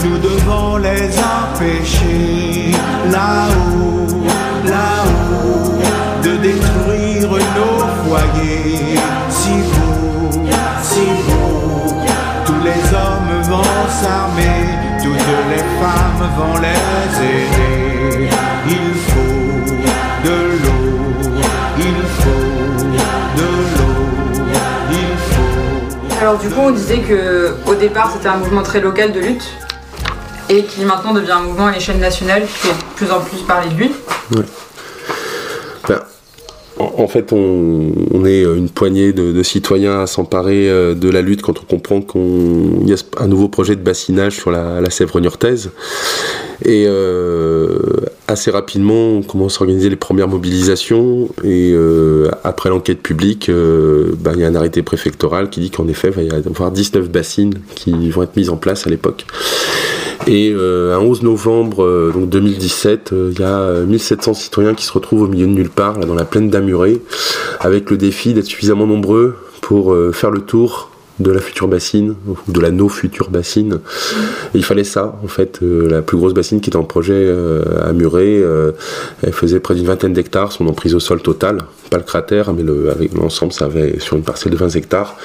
[0.04, 2.72] Nous devons les empêcher
[3.10, 4.06] là-haut,
[4.64, 5.78] là-haut,
[6.22, 8.98] de détruire nos foyers.
[9.28, 10.40] Si beau,
[10.82, 11.94] si beau,
[12.46, 14.60] tous les hommes vont s'armer,
[15.02, 18.28] toutes les femmes vont les aider.
[18.68, 19.27] Il faut
[26.28, 29.50] Alors du coup, on disait que au départ, c'était un mouvement très local de lutte
[30.50, 33.38] et qui maintenant devient un mouvement à l'échelle nationale qui fait de plus en plus
[33.46, 33.92] parler de lui.
[35.88, 36.02] Ben,
[36.78, 41.60] en, fait, on, est une poignée de, citoyens à s'emparer euh, de la lutte quand
[41.62, 45.70] on comprend qu'il y a un nouveau projet de bassinage sur la, Sèvre niortaise.
[48.28, 51.28] Assez rapidement, on commence à organiser les premières mobilisations.
[51.42, 55.70] Et euh, après l'enquête publique, euh, ben, il y a un arrêté préfectoral qui dit
[55.70, 58.90] qu'en effet, il va y avoir 19 bassines qui vont être mises en place à
[58.90, 59.26] l'époque.
[60.26, 64.74] Et euh, un 11 novembre euh, donc 2017, euh, il y a euh, 1700 citoyens
[64.74, 67.00] qui se retrouvent au milieu de nulle part, dans la plaine d'Amuré,
[67.60, 72.36] avec le défi d'être suffisamment nombreux pour faire le tour de la future bassine, ou
[72.50, 73.80] de la no future bassine.
[74.54, 75.60] Et il fallait ça, en fait.
[75.62, 78.72] Euh, la plus grosse bassine qui était en projet euh, à Muret, euh,
[79.22, 81.58] elle faisait près d'une vingtaine d'hectares, son emprise au sol totale.
[81.90, 85.16] Pas le cratère, mais le, l'ensemble, ça avait sur une parcelle de 20 hectares.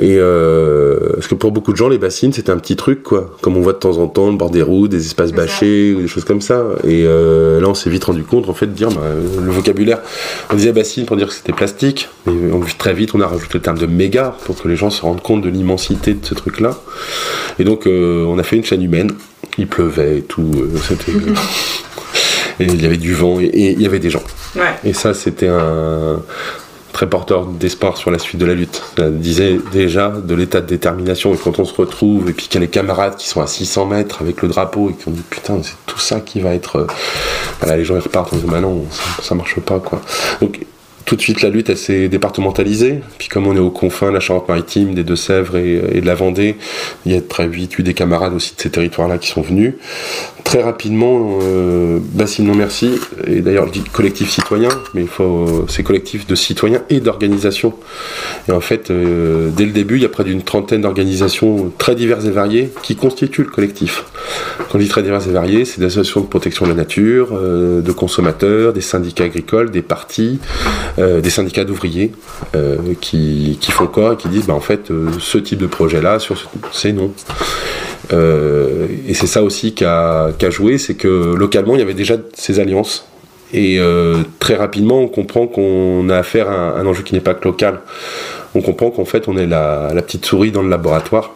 [0.00, 3.36] Et parce que pour beaucoup de gens, les bassines, c'était un petit truc, quoi.
[3.42, 6.00] Comme on voit de temps en temps, le bord des routes, des espaces bâchés, ou
[6.00, 6.64] des choses comme ça.
[6.84, 9.02] Et là, on s'est vite rendu compte, en fait, de dire, bah,
[9.44, 10.00] le vocabulaire,
[10.50, 13.58] on disait bassine pour dire que c'était plastique, mais on, très vite, on a rajouté
[13.58, 16.34] le terme de méga pour que les gens se rendent compte de l'immensité de ce
[16.34, 16.76] truc-là.
[17.58, 19.12] Et donc, euh, on a fait une chaîne humaine.
[19.58, 20.50] Il pleuvait et tout.
[20.56, 21.12] euh, c'était.
[22.60, 24.22] et il y avait du vent et- et il y avait des gens.
[24.56, 24.62] Ouais.
[24.84, 26.20] Et ça, c'était un
[26.92, 28.80] très porteur d'espoir sur la suite de la lutte.
[28.96, 31.34] Ça disait déjà de l'état de détermination.
[31.34, 33.48] Et quand on se retrouve, et puis qu'il y a les camarades qui sont à
[33.48, 36.54] 600 mètres avec le drapeau et qui ont dit putain, c'est tout ça qui va
[36.54, 36.76] être.
[36.76, 36.86] euh,
[37.60, 40.00] Voilà, les gens ils repartent en disant bah non, ça, ça marche pas quoi.
[40.40, 40.60] Donc
[41.04, 43.00] tout de suite la lutte elle s'est départementalisée.
[43.18, 46.14] Puis comme on est aux confins de la Charente-Maritime, des Deux-Sèvres et, et de la
[46.14, 46.56] Vendée,
[47.06, 49.74] il y a très vite eu des camarades aussi de ces territoires-là qui sont venus.
[50.44, 55.64] Très rapidement, euh, Bassine Non Merci, et d'ailleurs je dis collectif citoyen, mais il faut
[55.68, 57.72] c'est collectif de citoyens et d'organisations.
[58.48, 61.96] Et en fait, euh, dès le début, il y a près d'une trentaine d'organisations très
[61.96, 64.04] diverses et variées qui constituent le collectif.
[64.70, 67.30] Quand je dis très diverses et variées, c'est des associations de protection de la nature,
[67.32, 70.38] euh, de consommateurs, des syndicats agricoles, des partis,
[70.98, 72.12] euh, des syndicats d'ouvriers
[73.00, 76.36] qui, font corps et qui disent bah, en fait ce type de projet là sur
[76.38, 77.10] ce- c'est non.
[78.12, 82.16] Euh, et c'est ça aussi qu'a qu'a joué, c'est que localement il y avait déjà
[82.34, 83.06] ces alliances.
[83.52, 87.34] Et euh, très rapidement, on comprend qu'on a affaire à un, enjeu qui n'est pas
[87.34, 87.80] que local.
[88.56, 91.32] On comprend qu'en fait, on est la, petite souris dans le laboratoire.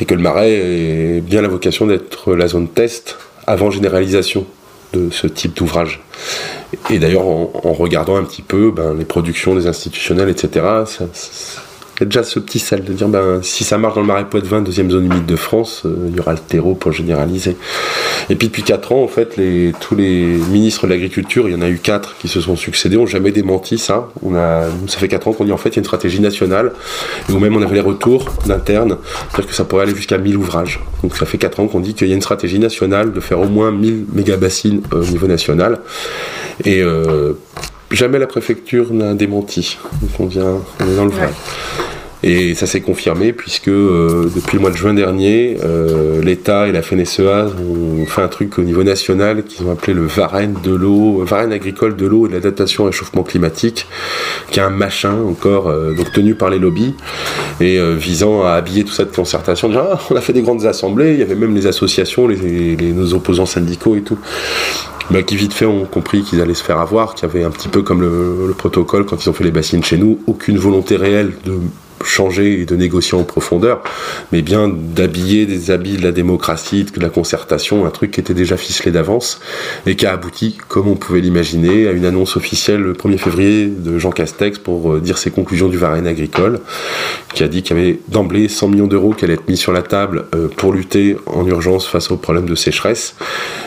[0.00, 3.16] Et que le marais est bien la vocation d'être la zone test
[3.46, 4.44] avant généralisation
[4.92, 6.02] de ce type d'ouvrage.
[6.90, 10.64] Et d'ailleurs, en, regardant un petit peu ben, les productions des institutionnels, etc.,
[12.04, 14.90] déjà ce petit sel de dire ben, si ça marche dans le marais Poitevin, deuxième
[14.90, 17.56] zone humide de France, euh, il y aura le terreau pour généraliser.
[18.30, 21.56] Et puis depuis 4 ans, en fait, les, tous les ministres de l'agriculture, il y
[21.56, 24.08] en a eu 4 qui se sont succédés, ont jamais démenti ça.
[24.22, 26.20] On a, ça fait 4 ans qu'on dit en fait il y a une stratégie
[26.20, 26.72] nationale,
[27.28, 28.96] et nous-mêmes on avait les retours d'interne,
[29.30, 30.80] c'est-à-dire que ça pourrait aller jusqu'à 1000 ouvrages.
[31.02, 33.40] Donc ça fait 4 ans qu'on dit qu'il y a une stratégie nationale de faire
[33.40, 35.80] au moins 1000 mégabassines euh, au niveau national.
[36.64, 37.34] Et euh,
[37.92, 39.78] jamais la préfecture n'a démenti.
[40.00, 41.30] Donc on, vient, est dans le vrai.
[42.24, 46.72] Et ça s'est confirmé puisque euh, depuis le mois de juin dernier, euh, l'État et
[46.72, 50.72] la FNSEA ont fait un truc au niveau national qu'ils ont appelé le Varenne de
[50.72, 53.88] l'eau, Varenne agricole de l'eau et de l'adaptation au réchauffement climatique,
[54.52, 56.94] qui est un machin encore euh, donc tenu par les lobbies
[57.60, 59.66] et euh, visant à habiller tout ça de concertation.
[59.66, 62.76] Déjà, ah, on a fait des grandes assemblées, il y avait même les associations, les,
[62.76, 64.18] les- nos opposants syndicaux et tout.
[65.10, 67.50] Bah, qui vite fait ont compris qu'ils allaient se faire avoir, qu'il y avait un
[67.50, 70.56] petit peu comme le, le protocole quand ils ont fait les bassines chez nous, aucune
[70.56, 71.54] volonté réelle de
[72.04, 73.82] changer et de négocier en profondeur,
[74.32, 78.34] mais bien d'habiller des habits de la démocratie, de la concertation, un truc qui était
[78.34, 79.40] déjà ficelé d'avance
[79.86, 83.66] et qui a abouti, comme on pouvait l'imaginer, à une annonce officielle le 1er février
[83.66, 86.60] de Jean Castex pour euh, dire ses conclusions du Varenne agricole,
[87.34, 89.72] qui a dit qu'il y avait d'emblée 100 millions d'euros qui allaient être mis sur
[89.72, 93.14] la table euh, pour lutter en urgence face aux problèmes de sécheresse.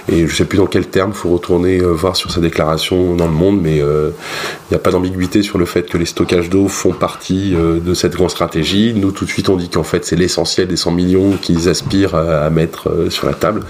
[0.10, 2.42] Et je ne sais plus dans quel terme, il faut retourner euh, voir sur sa
[2.42, 6.06] déclaration dans le monde, mais il n'y a pas d'ambiguïté sur le fait que les
[6.06, 8.94] stockages d'eau font partie de cette grande stratégie.
[8.96, 12.16] Nous, tout de suite, on dit qu'en fait, c'est l'essentiel des 100 millions qu'ils aspirent
[12.16, 13.64] à, mettre sur la table.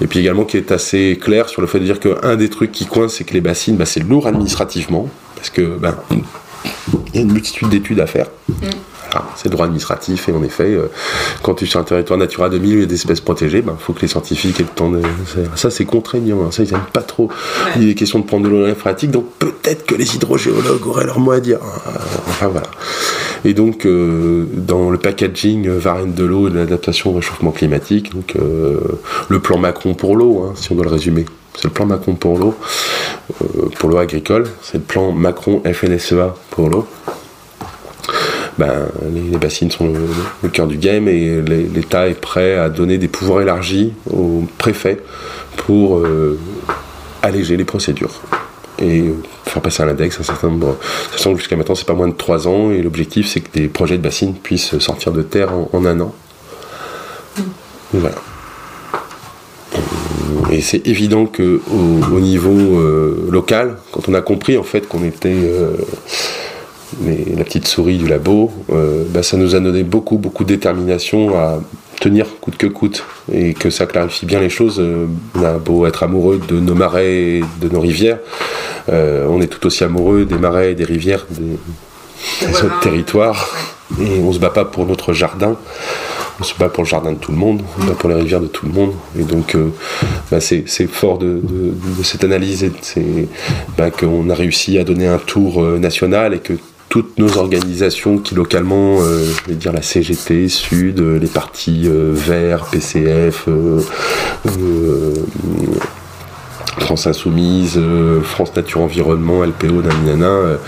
[0.00, 2.72] Et puis également, qui est assez clair sur le fait de dire qu'un des trucs
[2.72, 5.96] qui coince, c'est que les bassines, bah, c'est lourd administrativement, parce que ben,
[7.12, 8.26] il y a une multitude d'études à faire.
[8.48, 8.68] Mm.
[9.36, 10.90] c'est le droit administratif et en effet, euh,
[11.42, 13.58] quand tu es sur un territoire Natura 2000 où il y a des espèces protégées,
[13.58, 15.00] il ben, faut que les scientifiques aient le temps de.
[15.54, 16.44] Ça, c'est contraignant.
[16.44, 16.50] Hein.
[16.50, 17.30] Ça, ils n'aiment pas trop.
[17.76, 21.20] Il est question de prendre de l'eau phréatique, donc peut-être que les hydrogéologues auraient leur
[21.20, 21.58] mot à dire.
[22.28, 22.68] Enfin voilà.
[23.46, 27.52] Et donc, euh, dans le packaging euh, Varenne de l'eau et de l'adaptation au réchauffement
[27.52, 31.24] climatique, donc, le plan Macron pour l'eau, hein, si on doit le résumer.
[31.56, 32.54] C'est le plan Macron pour l'eau,
[33.42, 34.44] euh, pour l'eau agricole.
[34.60, 36.86] C'est le plan Macron FNSEA pour l'eau.
[38.58, 39.92] Ben, les, bassines sont
[40.42, 44.98] le, cœur du game et l'État est prêt à donner des pouvoirs élargis aux préfets
[45.56, 46.38] pour euh,
[47.22, 48.22] alléger les procédures
[48.80, 49.04] et
[49.44, 50.76] faire passer à l'index un certain nombre.
[51.12, 53.68] Sachant que jusqu'à maintenant, c'est pas moins de 3 ans et l'objectif, c'est que des
[53.68, 56.14] projets de bassines puissent sortir de terre en, un an.
[57.38, 57.42] Mm.
[57.94, 58.16] Voilà
[60.50, 65.04] et c'est évident que au, niveau euh, local, quand on a compris en fait qu'on
[65.04, 65.76] était euh,
[67.04, 71.36] la petite souris du labo, euh, bah, ça nous a donné beaucoup beaucoup de détermination
[71.36, 71.60] à
[72.00, 74.82] tenir coûte que coûte et que ça clarifie bien les choses.
[75.34, 78.18] on a beau être amoureux de nos marais et de nos rivières,
[78.88, 81.56] on est tout aussi amoureux des marais et des rivières de
[82.46, 83.48] notre territoire
[84.00, 85.56] et on se bat pas pour notre jardin.
[86.38, 88.14] On se bat pour le jardin de tout le monde, on se bat pour les
[88.14, 88.92] rivières de tout le monde.
[89.18, 89.70] Et donc, euh,
[90.30, 91.40] bah, c'est fort de,
[92.02, 92.72] cette analyse et
[93.78, 96.52] bah, qu'on a réussi à donner un tour euh, national et que
[96.96, 102.64] toutes nos organisations qui localement, euh, je vais dire la CGT, Sud, les partis Verts,
[102.70, 103.50] PCF,
[106.78, 107.78] France Insoumise,
[108.22, 110.58] France Nature Environnement, LPO, Naminana,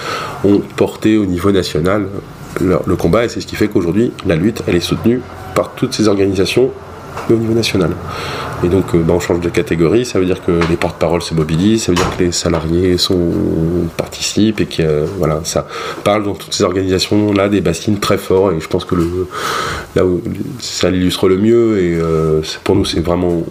[0.44, 2.08] ont porté au niveau national
[2.60, 3.24] le combat.
[3.24, 5.22] Et c'est ce qui fait qu'aujourd'hui la lutte elle est soutenue
[5.54, 6.72] par toutes ces organisations
[7.30, 7.90] au niveau national.
[8.64, 11.34] Et donc, euh, bah, on change de catégorie, ça veut dire que les porte-paroles se
[11.34, 13.30] mobilisent, ça veut dire que les salariés sont,
[13.96, 15.66] participent et que voilà, ça
[16.02, 18.52] parle dans toutes ces organisations-là des bassines très forts.
[18.52, 19.28] Et je pense que le,
[19.94, 20.20] là où
[20.60, 23.44] ça l'illustre le mieux, et euh, pour nous, c'est vraiment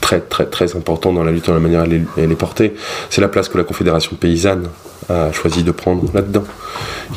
[0.00, 2.74] très très très important dans la lutte, dans la manière elle est portée,
[3.10, 4.68] c'est la place que la Confédération paysanne
[5.08, 6.44] a choisi de prendre là-dedans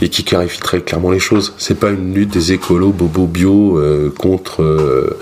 [0.01, 1.53] et qui clarifie très clairement les choses.
[1.57, 5.17] C'est pas une lutte des écolos bobo bio euh, contre euh,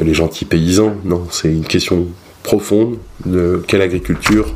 [0.00, 2.06] les gentils paysans, non, c'est une question
[2.42, 4.52] profonde de quelle agriculture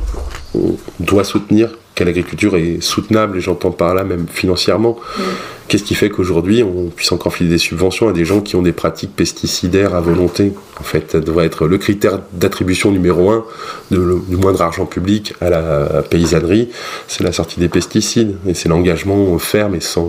[0.55, 4.95] on doit soutenir, quelle agriculture est soutenable, et j'entends par là même financièrement.
[5.17, 5.21] Mm.
[5.67, 8.61] Qu'est-ce qui fait qu'aujourd'hui on puisse encore filer des subventions à des gens qui ont
[8.61, 10.53] des pratiques pesticidaires à volonté?
[10.79, 13.43] En fait, ça devrait être le critère d'attribution numéro un
[13.91, 16.69] du moindre argent public à la paysannerie,
[17.09, 20.05] c'est la sortie des pesticides et c'est l'engagement ferme et sans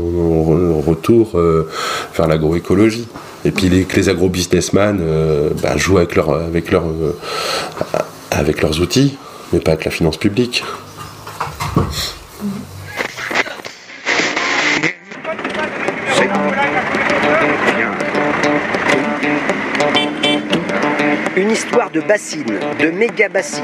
[0.87, 1.69] retour euh,
[2.17, 3.09] vers l'agroécologie.
[3.45, 7.17] Et puis les, que les agro-businessmen euh, bah, jouent avec, leur, avec, leur, euh,
[8.31, 9.19] avec leurs outils,
[9.53, 10.63] mais pas avec la finance publique.
[21.37, 23.63] Une histoire de bassines, de méga bassines,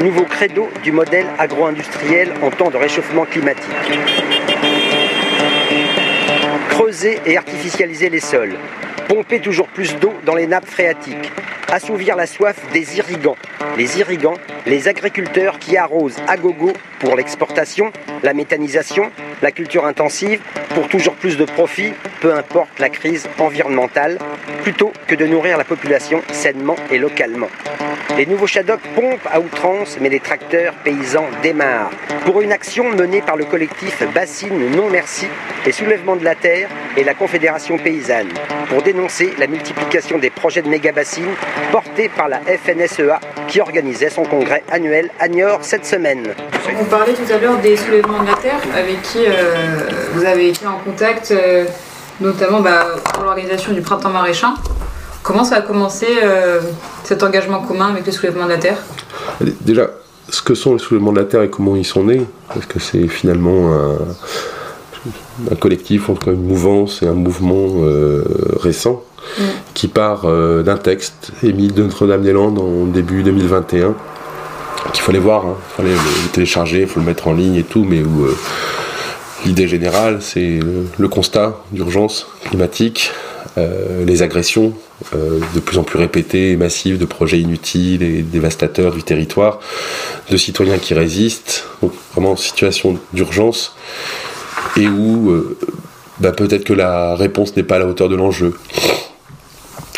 [0.00, 3.64] nouveau credo du modèle agro-industriel en temps de réchauffement climatique.
[6.70, 8.56] Creuser et artificialiser les sols,
[9.08, 11.32] pomper toujours plus d'eau dans les nappes phréatiques,
[11.72, 13.36] assouvir la soif des irrigants.
[13.76, 17.90] Les irrigants, les agriculteurs qui arrosent à gogo pour l'exportation,
[18.22, 19.10] la méthanisation,
[19.42, 20.40] la culture intensive,
[20.74, 24.18] pour toujours plus de profit, peu importe la crise environnementale,
[24.62, 27.48] plutôt que de nourrir la population sainement et localement.
[28.16, 31.90] Les nouveaux Shadocks pompent à outrance, mais les tracteurs paysans démarrent.
[32.24, 35.26] Pour une action menée par le collectif Bassine Non Merci
[35.66, 38.28] et Soulèvement de la Terre et la Confédération Paysanne,
[38.68, 38.97] pour dénoncer
[39.38, 41.34] la multiplication des projets de méga-bassines
[41.70, 46.34] portés par la FNSEA qui organisait son congrès annuel à Niort cette semaine.
[46.80, 50.48] On parlait tout à l'heure des soulèvements de la Terre, avec qui euh, vous avez
[50.48, 51.64] été en contact, euh,
[52.20, 54.54] notamment bah, pour l'organisation du printemps maraîchin.
[55.22, 56.60] Comment ça a commencé euh,
[57.04, 58.78] cet engagement commun avec les soulèvements de la Terre?
[59.60, 59.90] Déjà,
[60.28, 62.80] ce que sont les soulèvements de la Terre et comment ils sont nés, parce que
[62.80, 63.98] c'est finalement un
[65.60, 68.24] collectif, tout cas une mouvance et un mouvement euh,
[68.60, 69.02] récent
[69.36, 69.42] Mm.
[69.74, 73.94] qui part euh, d'un texte émis de Notre-Dame-des-Landes en début 2021
[74.92, 77.84] qu'il fallait voir, il fallait le télécharger, il faut le mettre en ligne et tout,
[77.84, 78.36] mais où euh,
[79.44, 83.10] l'idée générale c'est le, le constat d'urgence climatique,
[84.06, 84.72] les agressions
[85.14, 89.60] euh, de plus en plus répétées et massives de projets inutiles et dévastateurs du territoire,
[90.28, 93.76] de citoyens qui résistent, donc vraiment situation d'urgence
[94.78, 95.56] et où euh,
[96.20, 98.54] bah, peut-être que la réponse n'est pas à la hauteur de l'enjeu.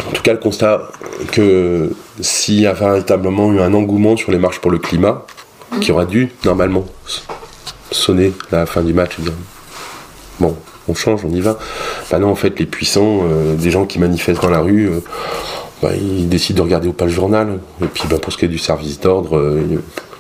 [0.09, 0.89] En tout cas, le constat
[1.33, 5.25] que s'il y a véritablement eu un engouement sur les marches pour le climat,
[5.81, 6.85] qui aurait dû normalement
[7.93, 9.33] sonner la fin du match dire
[10.41, 10.57] bon,
[10.89, 11.59] on change, on y va.
[12.11, 15.01] Bah non, en fait, les puissants, euh, des gens qui manifestent dans la rue, euh,
[15.83, 17.61] bah, ils décident de regarder ou pas le journal.
[17.83, 19.59] Et puis, bah, pour ce qui est du service d'ordre,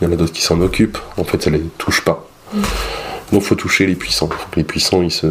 [0.00, 0.98] il y en a d'autres qui s'en occupent.
[1.16, 2.26] En fait, ça les touche pas.
[3.32, 4.28] Donc, faut toucher les puissants.
[4.56, 5.26] Les puissants, ils, se,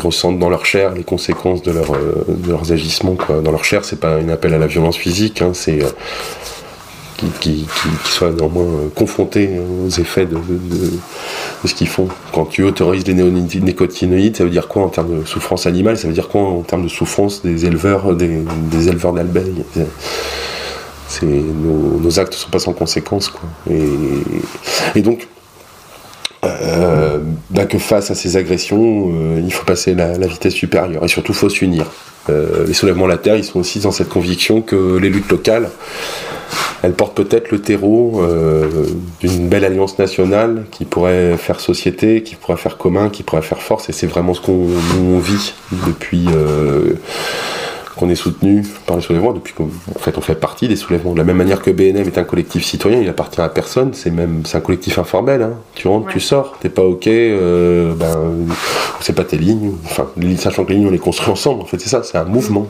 [0.00, 3.16] ressentent dans leur chair les conséquences de, euh, leurs agissements.
[3.28, 5.88] Dans leur chair, c'est pas un appel à la violence physique, hein, c'est euh,
[7.18, 9.50] qu'ils qui, qui, qui soient néanmoins euh, confrontés
[9.84, 10.38] aux effets de,
[11.66, 12.08] ce qu'ils font.
[12.32, 15.98] Quand tu autorises les néonicotinoïdes, ça veut dire quoi en termes de souffrance animale?
[15.98, 19.14] Ça veut dire quoi en termes de souffrance des éleveurs, des, éleveurs
[21.08, 23.42] c'est nos, nos, actes sont pas sans conséquences quoi.
[24.94, 25.26] Et donc
[26.44, 27.18] euh,
[27.50, 31.08] bah que face à ces agressions, euh, il faut passer la, la, vitesse supérieure et
[31.08, 31.86] surtout faut s'unir.
[32.30, 35.30] Euh, les soulèvements de la terre, ils sont aussi dans cette conviction que les luttes
[35.30, 35.68] locales,
[36.82, 38.22] elles portent peut-être le terreau
[39.20, 43.60] d'une belle alliance nationale qui pourrait faire société, qui pourrait faire commun, qui pourrait faire
[43.60, 43.90] force.
[43.90, 44.66] Et c'est vraiment ce qu'on
[44.98, 45.52] on vit
[45.86, 46.26] depuis
[48.00, 51.12] qu'on est soutenu par les soulèvements, depuis qu'en fait on fait partie des soulèvements.
[51.12, 54.10] De la même manière que BNM est un collectif citoyen, il appartient à personne, c'est
[54.10, 55.42] même c'est un collectif informel.
[55.42, 55.52] Hein.
[55.74, 56.12] Tu rentres, ouais.
[56.12, 58.46] tu sors, t'es pas ok, euh, ben
[59.00, 59.72] c'est pas tes lignes.
[59.84, 61.62] Enfin, sachant que les lignes on les construit ensemble.
[61.62, 62.66] En fait, c'est ça, c'est un mouvement.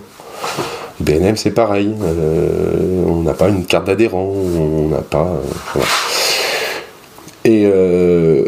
[0.99, 5.27] BNM c'est pareil, euh, on n'a pas une carte d'adhérent, on n'a pas.
[5.27, 5.41] Euh,
[5.75, 5.89] voilà.
[7.45, 8.45] Et euh,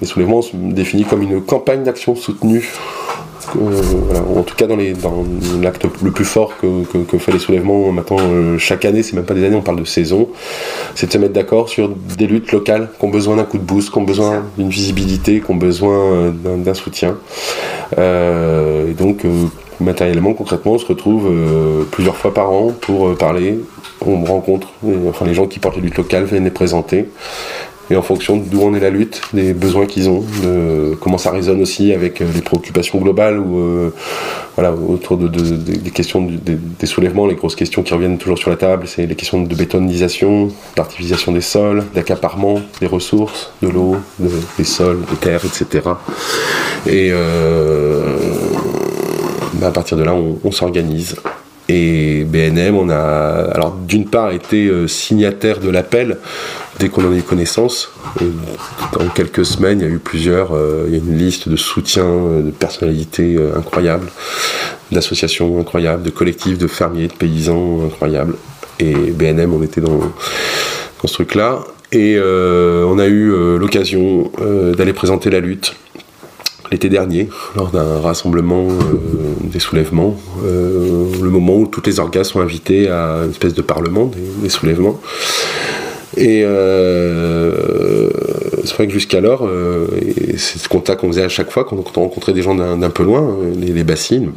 [0.00, 2.68] les soulèvements sont définis comme une campagne d'action soutenue
[3.54, 5.24] voilà, en tout cas dans, les, dans
[5.60, 9.14] l'acte le plus fort que, que, que, fait les soulèvements maintenant euh, chaque année, c'est
[9.14, 10.28] même pas des années, on parle de saison,
[10.94, 13.64] c'est de se mettre d'accord sur des luttes locales qui ont besoin d'un coup de
[13.64, 17.16] boost, qui ont besoin d'une visibilité, qui ont besoin euh, d'un, d'un soutien.
[17.96, 19.26] et donc
[19.80, 21.30] matériellement, concrètement, on se retrouve
[21.90, 23.58] plusieurs fois par an pour parler,
[24.00, 24.68] on rencontre,
[25.08, 27.08] enfin les gens qui portent les luttes locales viennent les présenter
[27.90, 31.30] et en fonction d'où en est la lutte, des besoins qu'ils ont, de comment ça
[31.30, 33.94] résonne aussi avec les préoccupations globales ou euh,
[34.54, 38.38] voilà autour de, de, de, des questions des, soulèvements, les grosses questions qui reviennent toujours
[38.38, 43.68] sur la table, c'est les questions de bétonisation, d'artificialisation des sols, d'accaparement des ressources, de
[43.68, 45.88] l'eau, de, des sols, des terres, etc.
[46.86, 48.16] Et euh,
[49.54, 51.16] bah à partir de là, on, on s'organise.
[51.74, 56.18] Et BNM, on a d'une part été signataire de l'appel
[56.78, 57.90] dès qu'on en a eu connaissance.
[58.92, 61.56] Dans quelques semaines, il y a eu plusieurs, euh, il y a une liste de
[61.56, 64.08] soutien de personnalités euh, incroyables,
[64.90, 68.34] d'associations incroyables, de collectifs de fermiers, de paysans incroyables.
[68.78, 71.60] Et BNM, on était dans, dans ce truc-là.
[71.90, 74.30] Et euh, on a eu l'occasion
[74.76, 75.74] d'aller présenter la lutte
[76.72, 78.74] l'été dernier, lors d'un rassemblement euh,
[79.42, 83.62] des soulèvements, euh, le moment où toutes les orgas sont invités à une espèce de
[83.62, 84.10] parlement
[84.42, 84.98] des, soulèvements.
[86.16, 88.10] Et euh,
[88.64, 89.48] c'est vrai que jusqu'alors,
[90.36, 93.02] c'est ce contact qu'on faisait à chaque fois quand on rencontrait des gens d'un, peu
[93.02, 94.32] loin, les bassines.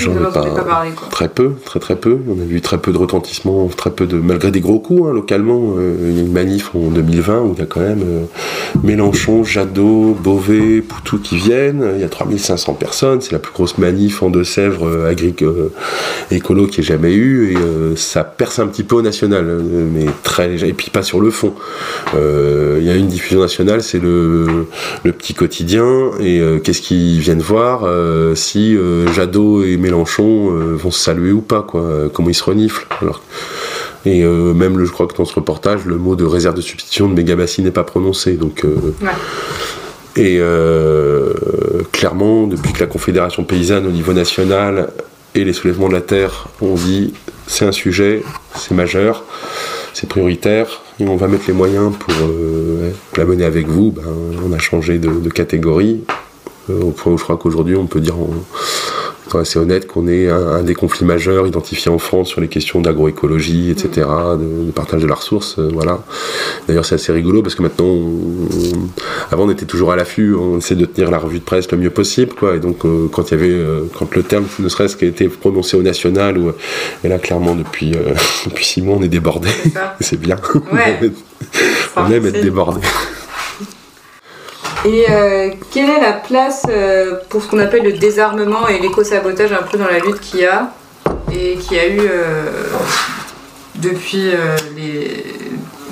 [0.00, 2.18] J'en ai pas, pas parlé, très peu, très très peu.
[2.28, 5.12] On a vu très peu de retentissements, très peu de malgré des gros coups hein,
[5.12, 5.74] localement.
[5.76, 8.24] Euh, il y a une manif en 2020 où il y a quand même euh,
[8.82, 11.84] Mélenchon, Jadot, Beauvais, Poutou qui viennent.
[11.94, 13.20] Il y a 3500 personnes.
[13.20, 15.70] C'est la plus grosse manif en Deux-Sèvres euh, agricole
[16.30, 19.86] écolo qui ait jamais eu et euh, ça perce un petit peu au national, euh,
[19.92, 20.68] mais très léger.
[20.68, 21.54] Et puis pas sur le fond.
[22.14, 24.66] Euh, il y a une diffusion nationale, c'est le,
[25.04, 27.86] le petit quotidien et qu'est-ce qu'ils viennent voir
[28.34, 28.76] si
[29.14, 32.86] Jadot et Mélenchon euh, vont se saluer ou pas, quoi, euh, comment ils se reniflent.
[33.00, 33.22] Alors,
[34.04, 36.60] et euh, même, le, je crois que dans ce reportage, le mot de réserve de
[36.60, 38.34] substitution de Mégabassi n'est pas prononcé.
[38.34, 39.12] Donc, ouais.
[40.16, 40.40] Et
[41.92, 44.90] clairement, depuis que la Confédération paysanne au niveau national
[45.34, 47.14] et les soulèvements de la terre ont dit
[47.46, 48.22] c'est un sujet,
[48.56, 49.24] c'est majeur,
[49.94, 54.02] c'est prioritaire, et on va mettre les moyens pour ouais, la mener avec vous, ben,
[54.44, 56.02] on a changé de, de catégorie,
[56.68, 58.16] au point où je crois qu'aujourd'hui on peut dire
[59.34, 62.48] en, c'est honnête qu'on est un, un, des conflits majeurs identifiés en France sur les
[62.48, 64.06] questions d'agroécologie, etc.,
[64.38, 65.56] de, de, partage de la ressource.
[65.58, 66.02] Euh, voilà.
[66.66, 68.24] D'ailleurs, c'est assez rigolo parce que maintenant, on,
[69.30, 71.78] avant, on était toujours à l'affût, on essaie de tenir la revue de presse le
[71.78, 72.56] mieux possible, quoi.
[72.56, 75.28] Et donc, euh, quand il y avait, euh, quand le terme, ne serait-ce qu'à été
[75.28, 76.52] prononcé au national, ou,
[77.04, 77.92] et là, clairement, depuis,
[78.46, 79.50] depuis six mois, on est débordé.
[80.00, 80.36] c'est bien.
[80.72, 81.10] Ouais.
[81.96, 82.80] on aime être débordé.
[84.84, 89.52] Et euh, quelle est la place euh, pour ce qu'on appelle le désarmement et l'éco-sabotage
[89.52, 90.72] un peu dans la lutte qu'il y a
[91.30, 92.50] et qu'il y a eu euh,
[93.74, 94.30] depuis
[94.76, 95.24] les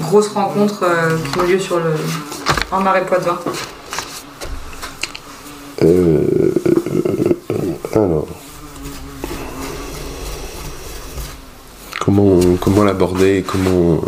[0.01, 0.85] grosses rencontres
[1.33, 1.93] qui ont lieu sur le
[2.71, 3.39] en marais Poitevin
[7.95, 8.27] alors.
[12.01, 14.01] Comment, comment l'aborder Comment.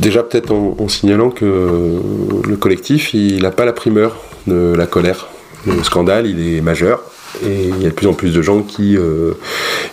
[0.00, 5.28] Déjà, peut-être en, signalant que le collectif, il n'a pas la primeur de la colère.
[5.66, 7.02] Le scandale, il est majeur.
[7.44, 8.96] Et il y a de plus en plus de gens qui.
[8.96, 9.34] Euh,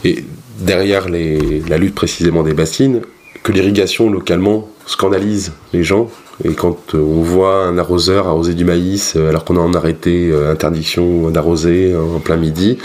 [0.05, 0.23] et
[0.59, 3.01] derrière la lutte précisément des bassines,
[3.43, 6.09] que l'irrigation localement scandalise les gens.
[6.45, 10.51] Et quand on voit un arroseur arroser du maïs alors qu'on a en arrêté euh,
[10.51, 12.77] interdiction d'arroser en plein midi,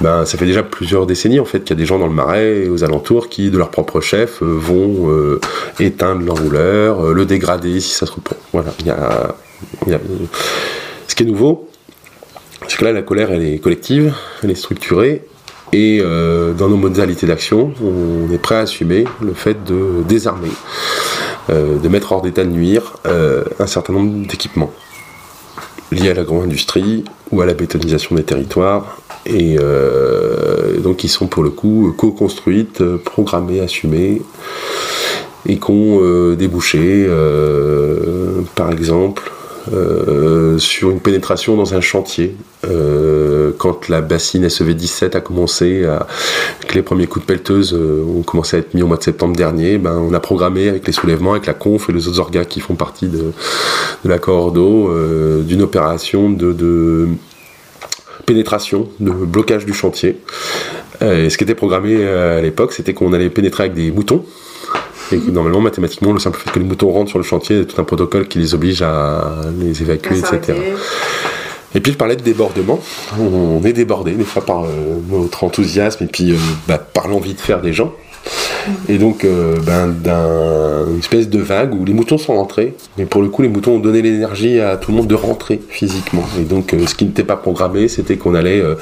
[0.00, 2.12] ben, ça fait déjà plusieurs décennies en fait qu'il y a des gens dans le
[2.12, 5.40] marais et aux alentours qui, de leur propre chef, euh, vont euh,
[5.80, 8.36] éteindre l'enrouleur, euh, le dégrader si ça se reprend.
[8.52, 9.34] Voilà, il y a,
[9.88, 10.00] y a...
[11.08, 11.68] Ce qui est nouveau,
[12.68, 15.24] c'est que là la colère elle est collective, elle est structurée,
[15.72, 20.48] et dans nos modalités d'action, on est prêt à assumer le fait de désarmer,
[21.50, 24.72] de mettre hors d'état de nuire un certain nombre d'équipements
[25.92, 31.42] liés à l'agro-industrie ou à la bétonisation des territoires, et euh, donc qui sont pour
[31.42, 34.22] le coup co-construites, programmées, assumées,
[35.46, 39.30] et qui ont euh, débouché, euh, par exemple,
[39.72, 42.36] euh, sur une pénétration dans un chantier.
[42.66, 45.84] Euh, quand la bassine SEV 17 a commencé,
[46.66, 49.02] que les premiers coups de pelleteuse euh, ont commencé à être mis au mois de
[49.02, 52.20] septembre dernier, ben, on a programmé avec les soulèvements, avec la conf et les autres
[52.20, 53.32] organes qui font partie de,
[54.04, 57.08] de la Cordo, euh, d'une opération de,
[58.26, 60.18] pénétration, de blocage du chantier.
[61.00, 64.24] ce qui était programmé à l'époque, c'était qu'on allait pénétrer avec des moutons.
[65.12, 67.58] Et que normalement, mathématiquement, le simple fait que les moutons rentrent sur le chantier, il
[67.60, 70.54] y a tout un protocole qui les oblige à les évacuer, etc.
[71.74, 72.80] Et puis je parlais de débordement.
[73.18, 74.68] On est débordé des fois par euh,
[75.10, 76.36] notre enthousiasme et puis euh,
[76.66, 77.92] bah, par l'envie de faire des gens.
[78.88, 79.88] Et donc, euh, ben,
[80.86, 83.76] d'une espèce de vague où les moutons sont rentrés, mais pour le coup, les moutons
[83.76, 86.24] ont donné l'énergie à tout le monde de rentrer physiquement.
[86.38, 88.74] Et donc, euh, ce qui n'était pas programmé, c'était qu'on allait, euh,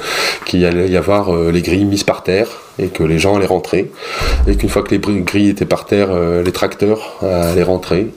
[0.45, 2.47] qu'il allait y avoir les grilles mises par terre
[2.79, 3.91] et que les gens allaient rentrer.
[4.47, 6.09] Et qu'une fois que les grilles étaient par terre,
[6.43, 8.07] les tracteurs allaient rentrer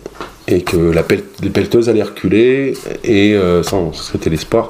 [0.50, 2.74] et que la pel les pelleteuses allaient reculer
[3.04, 4.68] et euh, sans c'était l'espoir.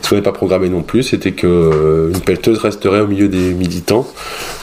[0.00, 3.28] Ce qu'on n'est pas programmé non plus c'était que euh, une pelleteuse resterait au milieu
[3.28, 4.06] des militants.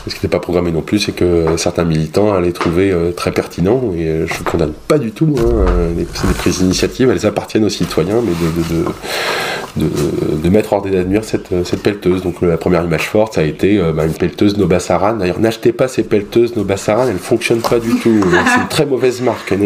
[0.08, 3.32] Ce qui n'était pas programmé non plus c'est que certains militants allaient trouver euh, très
[3.32, 5.66] pertinent et euh, je ne condamne pas du tout hein,
[6.14, 7.10] c'est des prises d'initiative.
[7.10, 11.24] Elles appartiennent aux citoyens mais de, de, de, de, de mettre hors d'état de nuire
[11.24, 12.22] cette, cette pelleteuse.
[12.22, 15.74] Donc la première image forte ça a été euh, bah, une pelleteuse Nobasaran d'ailleurs n'achetez
[15.74, 18.22] pas ces pelleteuses Nobasaran elles ne fonctionnent pas du tout.
[18.56, 19.52] C'est une très mauvaise marque.
[19.52, 19.66] Euh,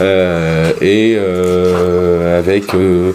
[0.00, 3.12] et euh, avec euh,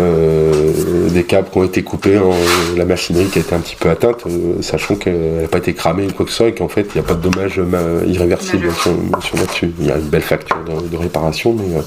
[0.00, 2.32] euh, des câbles qui ont été coupés, en,
[2.76, 5.74] la machinerie qui a été un petit peu atteinte, euh, sachant qu'elle n'a pas été
[5.74, 7.60] cramée ou quoi que ce soit, et qu'en fait il n'y a pas de dommages
[8.06, 9.72] irréversibles sur, sur là-dessus.
[9.78, 11.80] Il y a une belle facture de, de réparation, mais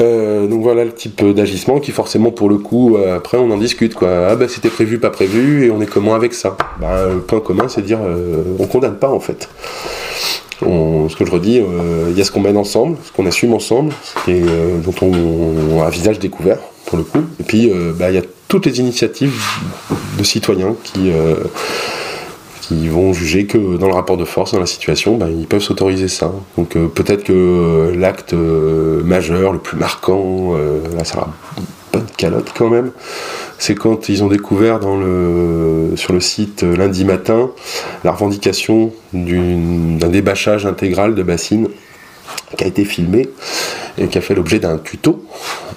[0.00, 3.58] euh, donc voilà le type d'agissement qui forcément pour le coup euh, après on en
[3.58, 4.28] discute quoi.
[4.30, 6.56] Ah bah c'était prévu pas prévu et on est comment avec ça?
[6.80, 9.48] Bah, le point commun c'est de dire euh, on condamne pas en fait.
[10.64, 13.54] Ce que je redis, euh, il y a ce qu'on mène ensemble, ce qu'on assume
[13.54, 13.92] ensemble,
[14.26, 15.12] et euh, dont on,
[15.76, 17.22] on, a visage découvert pour le coup.
[17.40, 19.34] Et puis bah, il y a toutes les initiatives
[20.18, 21.10] de citoyens qui
[22.68, 25.60] qui vont juger que dans le rapport de force, dans la situation, ben, ils peuvent
[25.60, 26.32] s'autoriser ça.
[26.56, 31.34] Donc euh, peut-être que euh, l'acte euh, majeur, le plus marquant, là ça sera
[31.94, 32.90] pas de calotte quand même,
[33.58, 37.50] c'est quand ils ont découvert le, sur le site lundi matin
[38.02, 41.68] la revendication d'un débâchage intégral de bassines
[42.56, 43.28] qui a été filmé
[43.96, 45.24] et qui a fait l'objet d'un tuto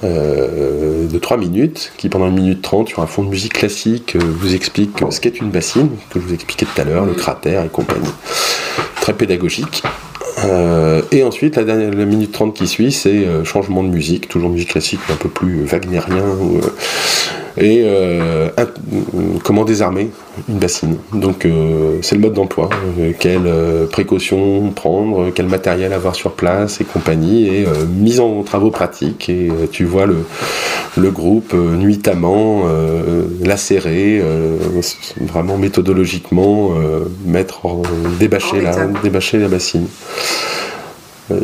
[0.04, 4.16] euh, de 3 minutes qui pendant 1 minute 30 sur un fond de musique classique
[4.16, 7.14] euh, vous explique ce qu'est une bassine que je vous expliquais tout à l'heure, le
[7.14, 8.10] cratère et compagnie.
[9.02, 9.84] Très pédagogique.
[10.46, 14.50] Euh, et ensuite, la, dernière, minute 30 qui suit, c'est euh, changement de musique, toujours
[14.50, 16.62] musique classique, un peu plus wagnérien, ou,
[17.58, 18.68] et euh, un-
[19.44, 20.10] comment désarmer
[20.48, 20.98] une bassine.
[21.14, 26.80] Donc euh, c'est le mode d'emploi, euh, quelles précautions prendre, quel matériel avoir sur place
[26.82, 29.30] et compagnie, et mise en travaux pratiques.
[29.30, 30.18] Et tu vois le,
[30.98, 32.64] le groupe nuitamment
[33.44, 34.22] lacéré,
[35.22, 36.72] vraiment méthodologiquement
[37.26, 37.82] mettre en-
[38.20, 38.72] débâcher, la,
[39.04, 39.88] débâcher la bassine.
[41.32, 41.36] Euh,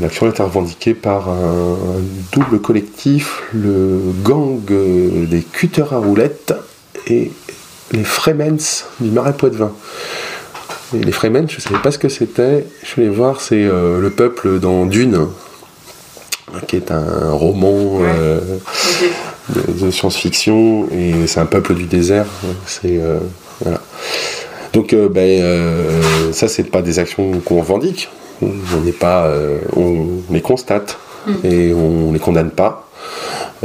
[0.00, 2.00] L'action est revendiquée par un, un
[2.32, 6.54] double collectif, le gang des cutters à roulettes
[7.06, 7.32] et
[7.92, 9.72] les Fremens du Marais Poitevin.
[10.94, 12.66] Et les Fremens, je ne savais pas ce que c'était.
[12.82, 15.26] Je suis allé voir, c'est euh, le peuple dans Dune,
[16.66, 18.40] qui est un roman euh,
[19.50, 22.26] de, de science-fiction et c'est un peuple du désert.
[22.66, 23.18] C'est euh,
[23.60, 23.80] voilà.
[24.72, 25.42] Donc ben,
[26.32, 28.08] ça c'est pas des actions qu'on revendique.
[28.42, 30.98] On n'est pas, euh, on les constate
[31.44, 32.88] et on les condamne pas.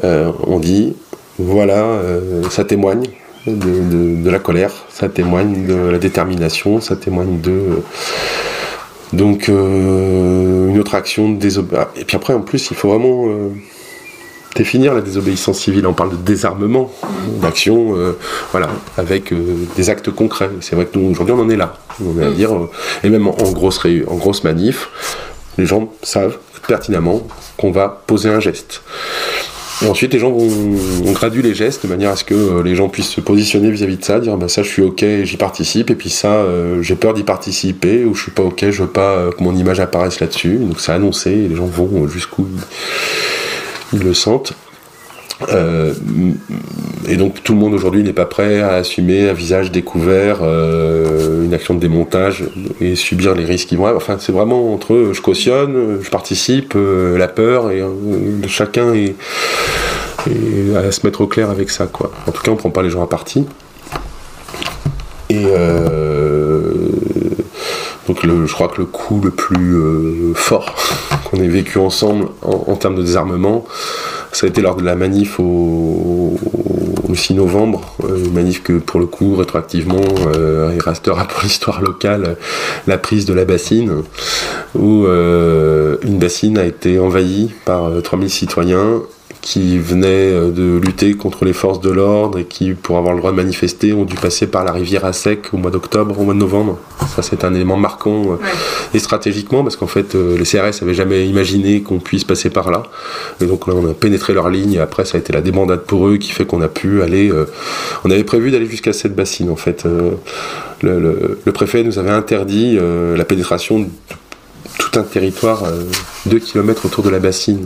[0.03, 0.95] Euh, on dit
[1.39, 3.05] voilà, euh, ça témoigne
[3.47, 7.81] de, de- de la colère, ça témoigne de la détermination, ça témoigne de
[9.13, 11.87] donc une autre action de désobéissance.
[11.97, 13.27] Et puis après en plus il faut vraiment
[14.55, 15.85] définir la désobéissance civile.
[15.85, 16.91] On parle de désarmement,
[17.41, 18.17] d'action, euh,
[18.51, 19.37] voilà, avec euh,
[19.75, 20.49] des actes concrets.
[20.61, 21.77] C'est vrai que nous, aujourd'hui, on en est là.
[22.03, 22.69] On est à dire, euh,
[23.03, 24.89] et même en, en grosse, en grosse manif,
[25.57, 26.37] les gens savent
[26.67, 27.27] pertinemment
[27.57, 28.81] qu'on va poser un geste.
[29.81, 30.49] Et ensuite, les gens vont,
[31.05, 33.97] on gradue les gestes de manière à ce que les gens puissent se positionner vis-à-vis
[33.97, 36.95] de ça, dire bah, ça je suis ok, j'y participe, et puis ça euh, j'ai
[36.95, 40.21] peur d'y participer, ou je suis pas ok, je veux pas que mon image apparaisse
[40.21, 40.55] là-dessus.
[40.55, 42.47] Donc c'est annoncé, et les gens vont jusqu'où
[43.93, 44.53] ils, le sentent.
[45.49, 45.93] Euh,
[47.09, 51.43] et donc tout le monde aujourd'hui n'est pas prêt à assumer un visage découvert, euh,
[51.43, 52.45] une action de démontage
[52.79, 53.93] et subir les risques qui vont.
[53.95, 57.83] Enfin, c'est vraiment entre eux, je cautionne, je participe, euh, la peur, et
[58.47, 59.15] chacun est,
[60.75, 61.85] à se mettre au clair avec ça.
[61.85, 62.11] Quoi.
[62.27, 63.45] En tout cas, on prend pas les gens à partie.
[65.29, 65.45] Et
[68.07, 69.75] donc le, je crois que le coup le plus
[70.35, 70.75] fort
[71.25, 73.65] qu'on ait vécu ensemble en, termes de désarmement,
[74.31, 76.35] ça a été lors de la manif au,
[77.09, 81.41] au 6 novembre, euh, une manif que pour le coup rétroactivement euh, il restera pour
[81.43, 82.37] l'histoire locale
[82.87, 84.03] la prise de la bassine,
[84.75, 89.01] où euh, une bassine a été envahie par euh, 3000 citoyens
[89.41, 93.19] qui venaient euh, de lutter contre les forces de l'ordre et qui, pour avoir le
[93.19, 96.23] droit de manifester, ont dû passer par la rivière à sec au mois d'octobre, au
[96.23, 96.79] mois de novembre.
[97.15, 98.49] Ça, c'est un élément marquant euh, Ouais.
[98.93, 102.71] et stratégiquement parce qu'en fait, euh, les CRS avaient jamais imaginé qu'on puisse passer par
[102.71, 102.83] là.
[103.41, 105.81] Et donc là, on a pénétré leur ligne et après, ça a été la débandade
[105.81, 107.31] pour eux qui fait qu'on a pu aller.
[107.31, 107.45] euh,
[108.03, 109.85] on avait prévu d'aller jusqu'à cette bassine en fait.
[109.85, 110.11] Euh,
[110.81, 113.85] le, le- le préfet nous avait interdit euh, la pénétration de
[114.77, 115.63] tout un territoire,
[116.25, 117.65] 2 km autour de la bassine.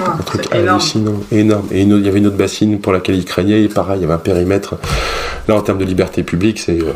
[0.00, 1.66] Ah, Un truc hallucinant, énorme.
[1.72, 4.02] Et autre- il y avait une autre bassine pour laquelle il craignait, et pareil, il
[4.02, 4.76] y avait un périmètre.
[5.48, 6.78] Là, en termes de liberté publique, c'est.
[6.80, 6.92] euh,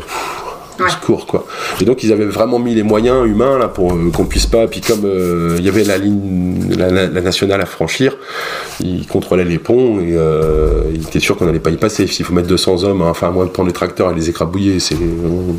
[0.79, 0.89] Ouais.
[0.89, 1.45] secours, quoi.
[1.79, 4.65] Et donc, ils avaient vraiment mis les moyens humains là pour euh, qu'on puisse pas.
[4.65, 8.17] Puis, comme euh, il y avait la ligne, la, nationale à franchir,
[8.79, 12.07] ils contrôlaient les ponts et euh, il était sûr qu'on n'allait pas y passer.
[12.07, 14.31] S'il faut mettre 200 hommes, hein, enfin, à moins de prendre les tracteurs et les
[14.31, 15.57] écrabouiller, c'est, on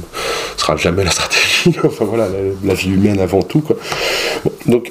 [0.56, 1.76] sera jamais la stratégie.
[1.84, 3.76] enfin, voilà, la, la vie humaine avant tout, quoi.
[4.44, 4.90] Bon, donc,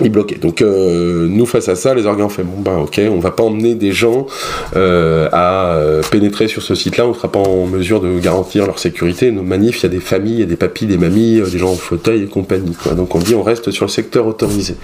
[0.00, 0.36] il bloquait.
[0.36, 3.30] Donc euh, nous face à ça, les organes ont fait bon ben ok, on va
[3.30, 4.26] pas emmener des gens
[4.74, 8.78] euh, à euh, pénétrer sur ce site-là, on sera pas en mesure de garantir leur
[8.78, 9.30] sécurité.
[9.30, 11.46] Nos manifs, il y a des familles, il y a des papis, des mamies, euh,
[11.46, 12.74] des gens en fauteuil et compagnie.
[12.74, 12.94] Quoi.
[12.94, 14.74] Donc on dit on reste sur le secteur autorisé.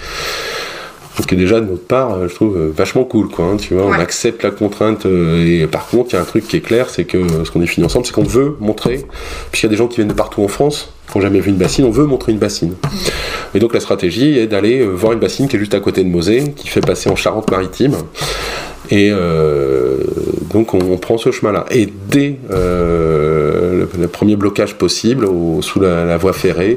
[1.19, 3.45] Donc déjà de notre part, euh, je trouve euh, vachement cool, quoi.
[3.47, 5.07] hein, tu vois, on accepte la contrainte.
[5.07, 7.51] euh, et par contre, il y a un truc qui est clair, c'est que ce
[7.51, 9.05] qu'on définit ensemble, c'est qu'on veut montrer,
[9.51, 11.51] puisqu'il y a des gens qui viennent de partout en France, qui n'ont jamais vu
[11.51, 12.75] une bassine, on veut montrer une bassine.
[13.55, 16.09] Et donc la stratégie est d'aller voir une bassine qui est juste à côté de
[16.09, 17.95] Mosée, qui fait passer en Charente-Maritime.
[18.93, 19.99] Et euh,
[20.53, 21.65] donc on, on prend ce chemin-là.
[21.71, 26.77] Et dès euh, le, le premier blocage possible, au- sous la, la voie ferrée,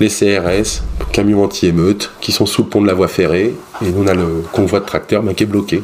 [0.00, 3.52] les CRS, camions anti-émeute, qui sont sous le pont de la voie ferrée,
[3.84, 5.82] et on a le convoi de tracteurs qui est bloqué.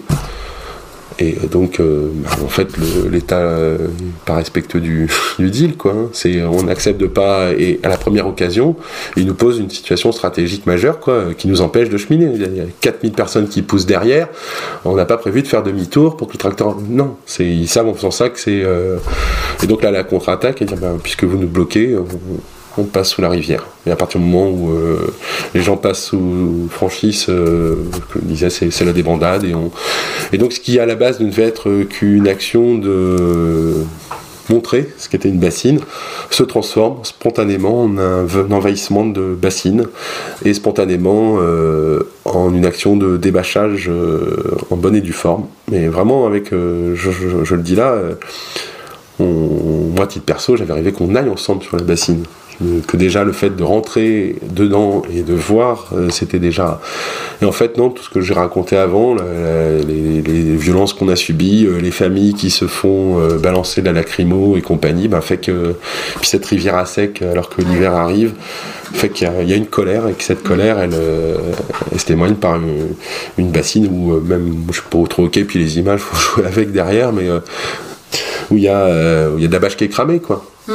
[1.20, 2.68] Et donc, euh, bah, en fait,
[3.10, 3.88] l'État euh,
[4.24, 5.08] pas respectueux du,
[5.40, 5.90] deal, quoi.
[5.92, 6.10] hein.
[6.12, 8.76] C'est, on n'accepte pas, et à la première occasion,
[9.16, 12.30] il nous pose une situation stratégique majeure, quoi, euh, qui nous empêche de cheminer.
[12.32, 14.28] Il y a- il y a 4000 personnes qui poussent derrière.
[14.84, 16.76] On n'a pas prévu de faire demi-tour pour que le tracteur.
[16.88, 18.62] Non, ils savent en faisant ça que c'est.
[19.64, 21.96] Et donc là, la contre-attaque, et dire, ben, puisque vous nous bloquez,
[22.78, 23.66] on passe sous la rivière.
[23.86, 25.14] Et à partir du moment où euh,
[25.54, 27.76] les gens passent sous franchissent, euh,
[28.22, 29.44] disais, c'est, la débandade.
[29.44, 29.70] Et, on...
[30.32, 33.84] et donc, ce qui à la base ne devait être qu'une action de
[34.50, 35.80] montrer ce qu'était une bassine,
[36.30, 39.84] se transforme spontanément en un, envahissement de bassine
[40.42, 43.90] et spontanément euh, en une action de débâchage
[44.70, 45.44] en bonne et due forme.
[45.70, 47.98] Mais vraiment avec, je, le dis là,
[49.18, 52.24] moi titre perso, j'avais rêvé qu'on aille ensemble sur la bassine.
[52.88, 56.80] Que déjà le fait de rentrer dedans et de voir, euh, c'était déjà.
[57.40, 61.66] Et en fait, non, tout ce que j'ai raconté avant, les, violences qu'on a subies,
[61.66, 65.36] euh, les familles qui se font euh, balancer de la lacrymo et compagnie, ben, fait
[65.38, 65.76] que.
[66.20, 68.32] Puis cette rivière à sec, alors que l'hiver arrive,
[68.92, 70.96] fait qu'il y, a- une colère et que cette colère, elle,
[71.96, 76.00] se témoigne par une, bassine où même, je suis pas trop ok, puis les images,
[76.02, 77.28] faut jouer avec derrière, mais
[78.50, 80.44] où il y, a, où y a de la bâche qui est cramée, quoi.
[80.66, 80.72] Mm.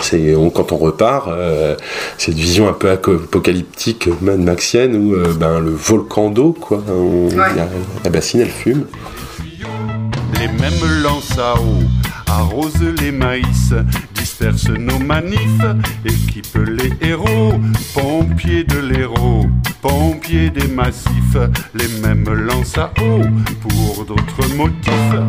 [0.00, 1.76] C'est, on- quand on repart, euh,
[2.18, 6.82] cette vision un peu apocalyptique, Mad Maxienne, où euh, ben, le volcan d'eau, quoi.
[6.88, 7.68] on- il y a-
[8.04, 8.86] la bassine, elle fume.
[10.40, 11.78] Les mêmes lances à eau
[12.26, 13.74] arrosent les maïs,
[14.14, 15.38] dispersent nos manifs,
[16.04, 17.54] équipent les héros,
[17.94, 19.44] pompiers de l'héros,
[19.82, 21.36] pompiers des massifs,
[21.74, 23.20] les mêmes lances à eau
[23.60, 25.20] pour d'autres motifs.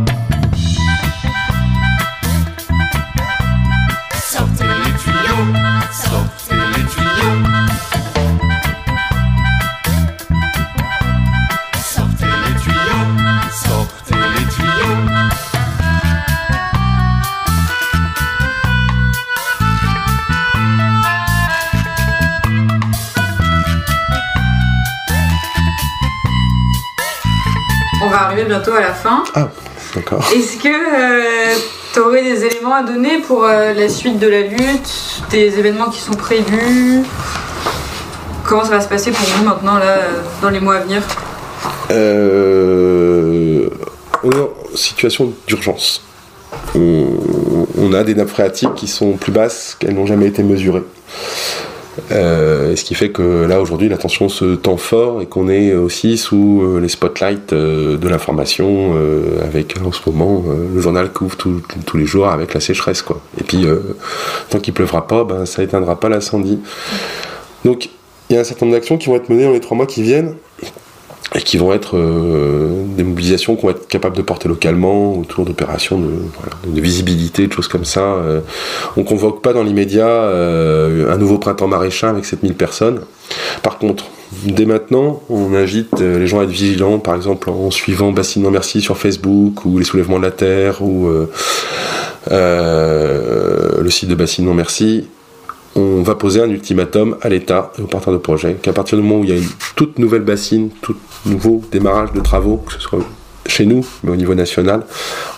[28.46, 29.24] Bientôt à la fin.
[29.36, 29.48] Ah,
[29.96, 30.24] d'accord.
[30.36, 35.24] Est-ce que tu aurais des éléments à donner pour euh, la suite de la lutte,
[35.30, 37.04] des événements qui sont prévus?
[38.46, 41.02] Comment ça va se passer pour vous maintenant, là, euh, dans les mois à venir?
[41.92, 43.70] Euh,
[44.24, 46.04] on est en situation d'urgence.
[46.76, 47.06] On,
[47.78, 50.84] on a des nappes phréatiques qui sont plus basses qu'elles n'ont jamais été mesurées.
[52.12, 55.74] Euh, ce qui fait que là aujourd'hui la tension se tend fort et qu'on est
[55.74, 58.96] aussi sous euh, les spotlights euh, de l'information
[59.44, 63.22] avec en ce moment le journal couvre tous les jours avec la sécheresse quoi.
[63.40, 63.66] Et puis
[64.50, 66.60] tant qu'il pleuvra pas, ben, ça éteindra pas l'incendie.
[67.66, 67.90] Donc
[68.30, 69.86] il y a un certain nombre d'actions qui vont être menées dans les trois mois
[69.86, 70.36] qui viennent
[71.36, 75.46] et qui vont être euh, des mobilisations qu'on va être capable de porter localement autour
[75.46, 78.02] d'opérations de, visibilité, de choses comme ça.
[78.02, 78.42] Euh,
[78.98, 83.02] on convoque pas dans l'immédiat euh, un nouveau printemps maraîchin avec 7000 personnes.
[83.64, 84.06] Par contre,
[84.46, 88.44] dès maintenant, on invite euh, les gens à être vigilants, par exemple en suivant Bassine
[88.44, 91.10] Non Merci sur Facebook ou les soulèvements de la Terre ou
[92.30, 95.08] le site de Bassine Non Merci
[95.76, 99.22] on va poser un ultimatum à l'État et aux de projet qu'à partir du moment
[99.22, 100.96] où il y a une toute nouvelle bassine, tout
[101.26, 103.00] nouveau démarrage de travaux, que ce soit
[103.46, 104.86] chez nous, mais au niveau national,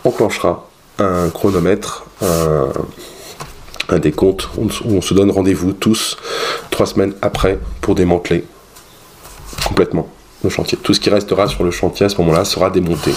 [0.03, 0.67] on enclenchera
[0.99, 2.69] un chronomètre, un,
[3.89, 6.17] un décompte, où on se donne rendez-vous tous
[6.69, 8.43] trois semaines après pour démanteler
[9.65, 10.07] complètement
[10.43, 10.77] le chantier.
[10.81, 13.11] Tout ce qui restera sur le chantier à ce moment-là sera démonté,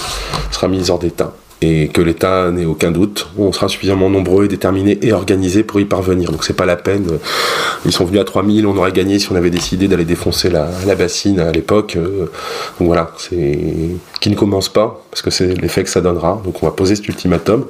[0.50, 1.32] sera mis hors d'état.
[1.60, 5.80] Et que l'État n'ait aucun doute, on sera suffisamment nombreux et déterminés et organisés pour
[5.80, 6.30] y parvenir.
[6.30, 7.06] Donc c'est pas la peine.
[7.84, 10.70] Ils sont venus à 3000, on aurait gagné si on avait décidé d'aller défoncer la,
[10.94, 11.96] bassine à l'époque.
[11.96, 12.30] Euh,
[12.78, 13.58] Donc voilà, c'est
[14.20, 16.40] qui ne commence pas, parce que c'est l'effet que ça donnera.
[16.44, 17.64] Donc on va poser cet ultimatum.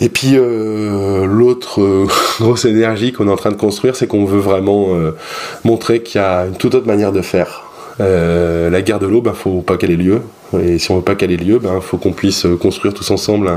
[0.00, 2.06] Et puis euh, l'autre euh,
[2.40, 5.16] grosse énergie qu'on est en train de construire, c'est qu'on veut vraiment euh,
[5.64, 7.64] montrer qu'il y a une toute autre manière de faire.
[8.00, 10.22] Euh, la guerre de l'eau, ben, faut pas qu'elle ait lieu.
[10.58, 13.10] Et si on veut pas qu'elle ait lieu, ben, faut qu'on puisse euh, construire tous
[13.10, 13.50] ensemble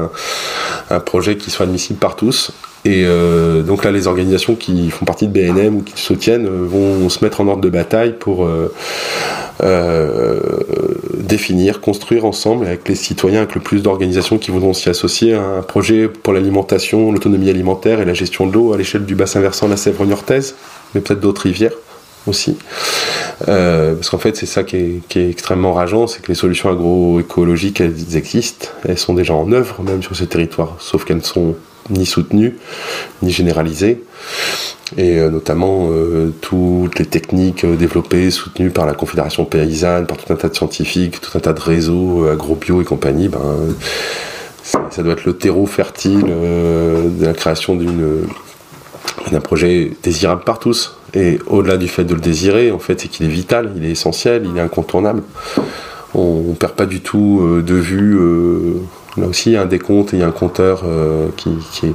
[0.89, 2.51] un, projet qui soit admissible par tous.
[2.83, 7.07] Et euh, donc là, les organisations qui font partie de BNM ou qui soutiennent vont
[7.09, 8.47] se mettre en ordre de bataille pour
[11.19, 15.61] définir, construire ensemble avec les citoyens, avec le plus d'organisations qui voudront s'y associer, un
[15.61, 19.67] projet pour l'alimentation, l'autonomie alimentaire et la gestion de l'eau à l'échelle du bassin versant
[19.67, 20.55] de la Sèvre niortaise,
[20.95, 21.73] mais peut-être d'autres rivières
[22.27, 22.57] aussi.
[23.47, 27.81] Euh, parce qu'en fait, c'est ça qui est, extrêmement rageant, c'est que les solutions agroécologiques,
[27.81, 31.55] elles existent, elles sont déjà en œuvre même sur ce territoire, sauf qu'elles ne sont
[31.89, 32.57] ni soutenues,
[33.21, 34.03] ni généralisées.
[34.97, 40.31] Et euh, notamment euh, toutes les techniques développées, soutenues par la Confédération paysanne, par tout
[40.31, 43.39] un tas de scientifiques, tout un tas de réseaux agrobio et compagnie, ben,
[44.63, 47.75] ça doit être le terreau fertile de la création
[49.31, 51.00] d'un projet désirable par tous.
[51.13, 53.91] Et au-delà du fait de le désirer, en fait, c'est qu'il est vital, il est
[53.91, 55.23] essentiel, il est incontournable.
[56.13, 58.73] On ne perd pas du tout euh, de vue euh,
[59.17, 61.49] Là aussi, il y a un décompte, il y a un compteur euh, qui,
[61.83, 61.93] est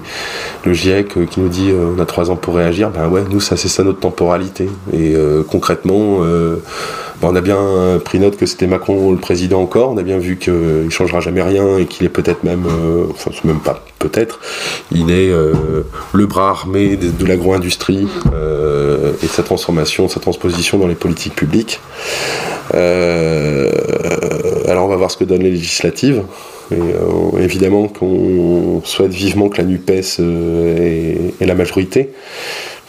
[0.67, 2.91] le GIEC qui nous dit on a trois ans pour réagir.
[2.91, 4.69] Ben ouais, nous, ça c'est ça notre temporalité.
[4.93, 5.15] Et
[5.51, 6.59] concrètement, ben,
[7.23, 7.59] on a bien
[8.05, 9.93] pris note que c'était Macron le président encore.
[9.93, 12.67] On a bien vu qu'il ne changera jamais rien et qu'il est peut-être même,
[13.11, 14.39] enfin, même pas peut-être,
[14.93, 15.33] il est
[16.13, 21.81] le bras armé de, l'agro-industrie et de sa transformation, sa transposition dans les politiques publiques.
[22.73, 26.23] alors on va voir ce que donnent les législatives.
[26.73, 32.11] Et, euh, évidemment qu'on souhaite vivement que la NUPES euh, ait, la majorité,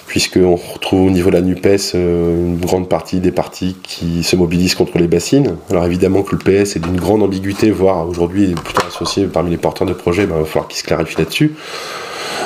[0.08, 4.36] puisqu'on retrouve au niveau de la NUPES euh, une grande partie des partis qui se
[4.36, 5.58] mobilisent contre les bassines.
[5.70, 9.58] Alors évidemment que le PS est d'une grande ambiguïté, voire aujourd'hui plutôt associé parmi les
[9.58, 11.56] porteurs de projets, ben, il va falloir qu'il se clarifie là-dessus.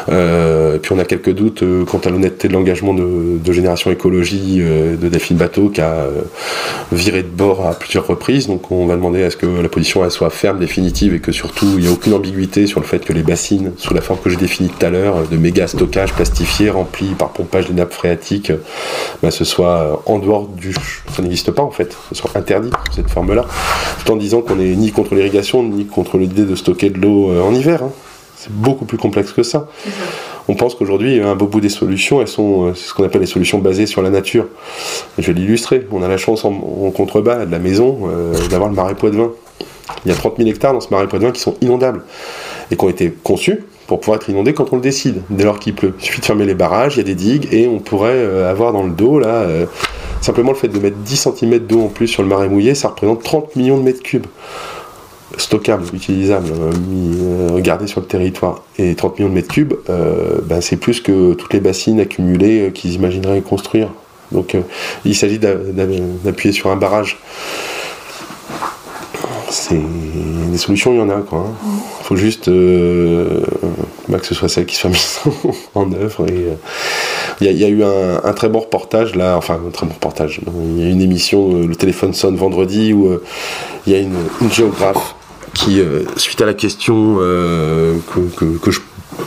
[0.09, 3.91] Euh, et puis on a quelques doutes euh, quant à l'honnêteté de l'engagement de, Génération
[3.91, 6.07] Écologie euh, de Delphine Bateau qui a
[6.93, 8.47] viré de bord à plusieurs reprises.
[8.47, 11.67] Donc on va demander à ce que la position soit ferme, définitive et que surtout
[11.76, 14.30] il n'y ait aucune ambiguïté sur le fait que les bassines, sous la forme que
[14.30, 18.51] j'ai définie tout à l'heure, de méga stockage plastifié remplis par pompage des nappes phréatiques,
[19.22, 20.74] bah, ce soit en dehors du.
[21.13, 23.45] Ça n'existe pas en fait, ce soit interdit cette forme-là.
[24.03, 27.32] Tout en disant qu'on n'est ni contre l'irrigation ni contre l'idée de stocker de l'eau
[27.41, 27.84] en hiver.
[27.84, 27.91] Hein.
[28.42, 29.68] C'est beaucoup plus complexe que ça.
[30.48, 33.28] On pense qu'aujourd'hui, un beau bout des solutions, elles sont euh, ce qu'on appelle les
[33.28, 34.48] solutions basées sur la nature.
[35.20, 35.88] je vais l'illustrer.
[35.92, 36.52] On a la chance en,
[36.89, 39.30] contrebas de la maison euh, d'avoir le marais Poitevin.
[40.06, 42.04] Il y a 30 000 hectares dans ce marais Poitevin qui sont inondables
[42.72, 45.60] et qui ont été conçus pour pouvoir être inondés quand on le décide, dès lors
[45.60, 45.94] qu'il pleut.
[46.00, 48.50] Il suffit de fermer les barrages, il y a des digues et on pourrait euh,
[48.50, 49.46] avoir dans le dos là.
[50.22, 52.88] simplement le fait de mettre 10 cm d'eau en plus sur le marais mouillé, ça
[52.88, 54.26] représente 30 millions de mètres cubes
[55.38, 56.72] stockable, utilisable, euh,
[57.56, 61.02] euh, gardé sur le territoire, et 30 millions de mètres cubes, euh, ben, c'est plus
[61.02, 63.90] que toutes les bassines accumulées qu'ils imagineraient construire.
[64.32, 64.56] Donc
[65.04, 67.18] il s'agit d'appuyer sur un barrage.
[69.50, 71.46] C'est des solutions, il y en a quoi.
[71.46, 71.82] Il hein.
[72.04, 72.50] faut juste
[74.08, 75.20] bah, que ce soit celle qui soit mise
[75.76, 76.26] en œuvre.
[77.42, 80.40] il y, a eu un, très bon reportage là, enfin un très bon reportage.
[80.78, 83.20] Il y a une émission, le téléphone sonne vendredi où
[83.86, 84.16] il y a une
[84.50, 85.16] géographe
[85.54, 87.97] qui, euh, suite à la question euh,
[88.38, 88.72] que,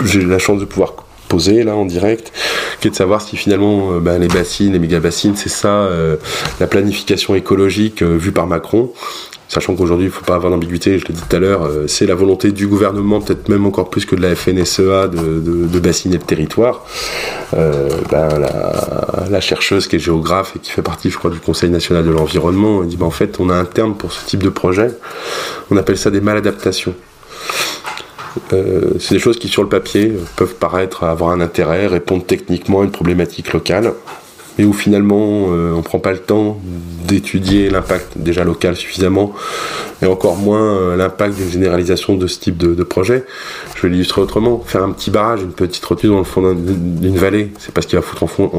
[0.05, 0.95] j'ai la chance de pouvoir
[1.29, 2.33] poser là en direct,
[2.81, 5.89] qui est de savoir si finalement euh, bah, les bassines, les méga bassines, c'est ça
[6.61, 8.93] la planification écologique vue par Macron,
[9.49, 11.86] sachant qu'aujourd'hui, il ne faut pas avoir d'ambiguïté, je l'ai dit tout à l'heure, euh,
[11.86, 16.16] c'est la volonté du gouvernement, peut-être même encore plus que de la FNSEA, de, bassiner
[16.16, 16.84] le territoire.
[17.55, 18.28] Euh, ben,
[19.30, 22.11] la, chercheuse qui est géographe et qui fait partie, je crois, du Conseil national de
[22.11, 24.90] l'environnement, dit ben, en fait, on a un terme pour ce type de projet,
[25.70, 26.95] on appelle ça des maladaptations.
[28.53, 32.80] Euh, c'est des choses qui, sur le papier, peuvent paraître avoir un intérêt, répondre techniquement
[32.80, 33.92] à une problématique locale
[34.59, 36.59] mais où finalement euh, on ne prend pas le temps
[37.07, 39.33] d'étudier l'impact déjà local suffisamment,
[40.03, 43.25] et encore moins euh, l'impact d'une généralisation de ce type de, projet.
[43.77, 44.63] Je vais l'illustrer autrement.
[44.65, 47.87] Faire un petit barrage, une petite retenue dans le fond d'une vallée, c'est pas ce
[47.87, 48.51] qu'il va foutre en fond,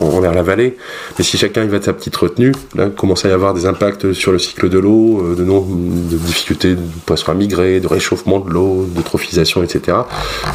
[0.00, 0.76] envers la vallée.
[1.18, 3.66] Mais si chacun y va de sa petite retenue, là commence à y avoir des
[3.66, 7.86] impacts sur le cycle de l'eau, euh, de, de difficultés de poissons à migrer, de
[7.86, 9.98] réchauffement de l'eau, de trophisation, etc.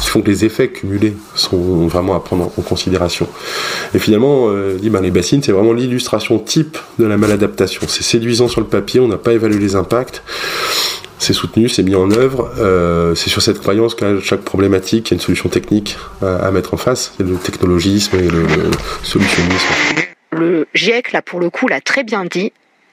[0.00, 3.28] Qui font que les effets cumulés sont vraiment à prendre en considération.
[3.94, 4.48] Et finalement,
[4.90, 7.82] ben, les bassines, c'est vraiment l'illustration type de la maladaptation.
[7.88, 10.22] C'est séduisant sur le papier, on n'a pas évalué les impacts.
[11.18, 12.50] C'est soutenu, c'est mis en œuvre.
[12.58, 16.50] Euh, c'est sur cette croyance qu'à chaque problématique, il y a une solution technique à,
[16.50, 17.12] mettre en face.
[17.16, 18.70] C'est le technologisme et le, le
[19.02, 19.68] solutionnisme.
[20.32, 22.52] Le GIEC, là, pour le coup, l'a très bien dit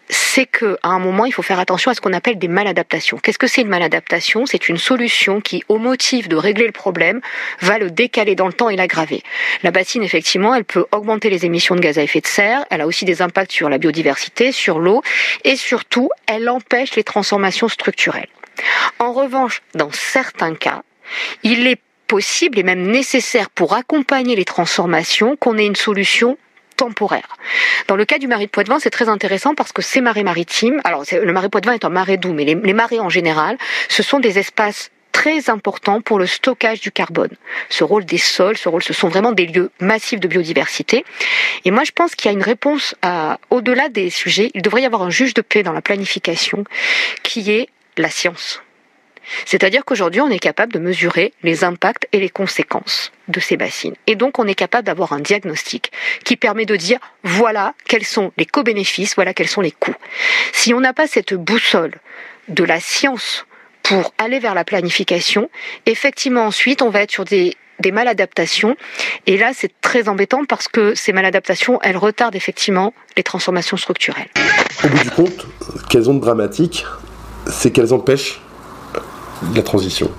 [0.10, 3.18] c'est qu'à un moment, il faut faire attention à ce qu'on appelle des maladaptations.
[3.18, 4.46] Qu'est-ce que c'est une maladaptation?
[4.46, 7.22] C'est une solution qui, au motif de régler le problème,
[7.62, 9.24] va le décaler dans le temps et l'aggraver.
[9.64, 12.82] La bassine, effectivement, elle peut augmenter les émissions de gaz à effet de serre, elle
[12.82, 15.02] a aussi des impacts sur la biodiversité, sur l'eau,
[15.44, 18.30] et surtout, elle empêche les transformations structurelles.
[19.00, 20.82] En revanche, dans certains cas,
[21.44, 26.38] il est possible et même nécessaire pour accompagner les transformations qu'on ait une solution
[26.78, 27.36] temporaire.
[27.88, 30.80] Dans le cas du marais de Poitevin, c'est très intéressant parce que ces marais maritimes,
[30.84, 33.58] alors le marais Poitevin est un marais doux, mais les, les marais en général,
[33.90, 37.32] ce sont des espaces très importants pour le stockage du carbone.
[37.70, 41.06] Ce rôle des sols, ce rôle, ce sont vraiment des lieux massifs de biodiversité.
[41.66, 42.94] Et moi, je pense qu'il y a une réponse
[43.50, 44.52] au-delà des sujets.
[44.54, 46.66] Il devrait y avoir un juge de paix dans la planification
[47.24, 47.68] qui est
[47.98, 48.62] la science.
[49.46, 53.96] C'est-à-dire qu'aujourd'hui, on est capable de mesurer les impacts et les conséquences de ces bassines.
[54.08, 55.92] Et donc, on est capable d'avoir un diagnostic
[56.24, 59.96] qui permet de dire, voilà quels sont les co-bénéfices, voilà quels sont les coûts.
[60.54, 61.96] Si on n'a pas cette boussole
[62.48, 63.46] de la science
[63.84, 65.50] pour aller vers la planification,
[65.86, 67.56] effectivement, ensuite, on va être sur des
[67.92, 68.76] maladaptations.
[69.28, 74.28] Et là, c'est très embêtant parce que ces maladaptations, elles retardent effectivement les transformations structurelles.
[74.84, 75.46] Au bout du compte,
[75.90, 76.86] qu'elles ont de dramatique,
[77.46, 78.42] c'est qu'elles empêchent
[79.56, 80.10] la transition.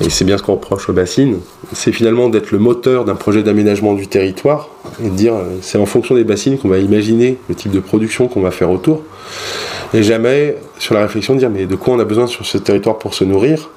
[0.00, 1.38] Et c'est bien ce qu'on reproche aux bassines,
[1.72, 4.68] c'est finalement d'être le moteur d'un projet d'aménagement du territoire
[5.00, 7.78] et de dire euh, c'est en fonction des bassines qu'on va imaginer le type de
[7.78, 9.02] production qu'on va faire autour.
[9.92, 12.58] Et jamais sur la réflexion de dire mais de quoi on a besoin sur ce
[12.58, 13.70] territoire pour se nourrir?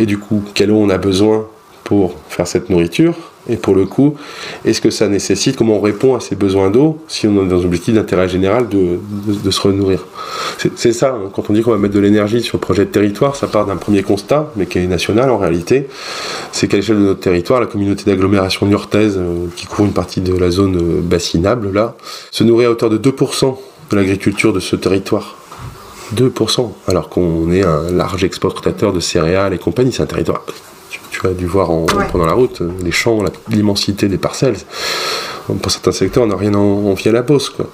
[0.00, 1.46] Et du coup quelle eau on a besoin
[1.84, 3.14] pour faire cette nourriture?
[3.48, 4.16] Et pour le coup,
[4.64, 7.60] est-ce que ça nécessite, comment on répond à ces besoins d'eau si on est dans
[7.60, 10.04] un objectif d'intérêt général de, se renourrir
[10.74, 11.30] C'est ça, hein.
[11.32, 13.66] quand on dit qu'on va mettre de l'énergie sur le projet de territoire, ça part
[13.66, 15.88] d'un premier constat, mais qui est national en réalité.
[16.52, 20.20] C'est qu'à l'échelle de notre territoire, la communauté d'agglomération niortaise, euh, qui couvre une partie
[20.20, 21.94] de la zone euh, bassinable, là,
[22.30, 23.56] se nourrit à hauteur de 2%
[23.90, 25.36] de l'agriculture de ce territoire.
[26.14, 29.92] 2%, alors qu'on est un large exportateur de céréales et compagnie.
[29.92, 30.42] C'est un territoire
[31.10, 33.18] tu as dû voir en, pendant la route, les champs,
[33.48, 34.56] l'immensité des parcelles.
[35.62, 37.50] Pour certains secteurs, on n'a rien envie à la bosse.
[37.50, 37.66] Quoi.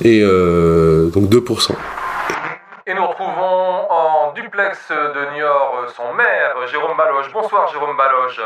[0.00, 1.72] Et euh, donc 2%.
[2.86, 7.32] Et nous retrouvons en duplex de Niort son maire, Jérôme Baloche.
[7.32, 8.40] Bonsoir Jérôme Baloche.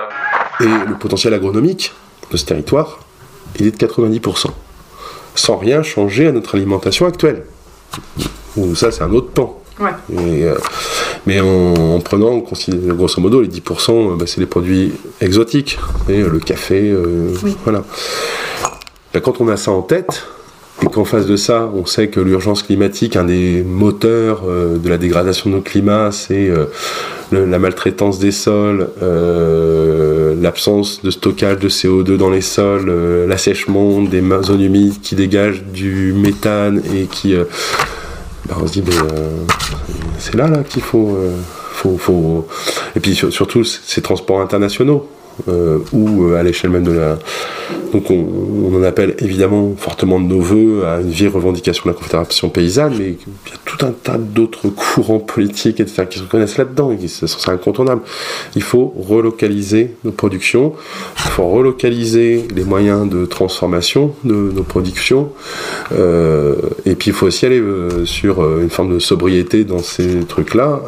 [0.60, 1.92] Et le potentiel agronomique
[2.30, 2.98] de ce territoire,
[3.58, 4.46] il est de 90%.
[5.34, 7.44] Sans rien changer à notre alimentation actuelle.
[8.74, 9.60] Ça, c'est un autre pan.
[9.80, 10.54] Euh,
[11.26, 15.78] mais en, prenant, grosso modo, les 10%, euh, bah, c'est les produits exotiques.
[16.08, 17.32] Et, le café, euh,
[17.64, 17.84] voilà.
[19.12, 20.24] Bah, quand on a ça en tête,
[20.82, 24.96] et qu'en face de ça, on sait que l'urgence climatique, un des moteurs de la
[24.96, 26.52] dégradation de nos climats, c'est
[27.32, 28.88] la maltraitance des sols,
[30.40, 32.88] l'absence de stockage de CO2 dans les sols,
[33.26, 37.34] l'assèchement des zones humides qui dégagent du méthane et qui
[38.48, 39.44] bah, on se dit, euh,
[40.18, 41.36] c'est là, qu'il euh,
[41.72, 42.48] faut, faut,
[42.96, 45.08] Et puis surtout, ces transports internationaux.
[45.46, 47.18] Euh, ou à l'échelle même de la.
[47.92, 51.94] Donc on, en appelle évidemment fortement de nos voeux à une vieille revendication de la
[51.94, 53.16] Confédération paysanne, mais
[53.46, 56.96] il y a tout un tas d'autres courants politiques etc., qui se reconnaissent là-dedans et
[56.96, 58.02] qui sont incontournables.
[58.56, 60.74] Il faut relocaliser nos productions,
[61.16, 65.30] il faut relocaliser les moyens de transformation de nos productions,
[65.92, 70.20] euh, et puis il faut aussi aller euh, sur une forme de sobriété dans ces
[70.24, 70.80] trucs-là,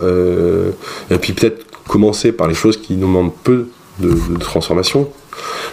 [1.10, 3.66] et puis peut-être commencer par les choses qui nous demandent peu
[4.00, 5.08] de, transformation.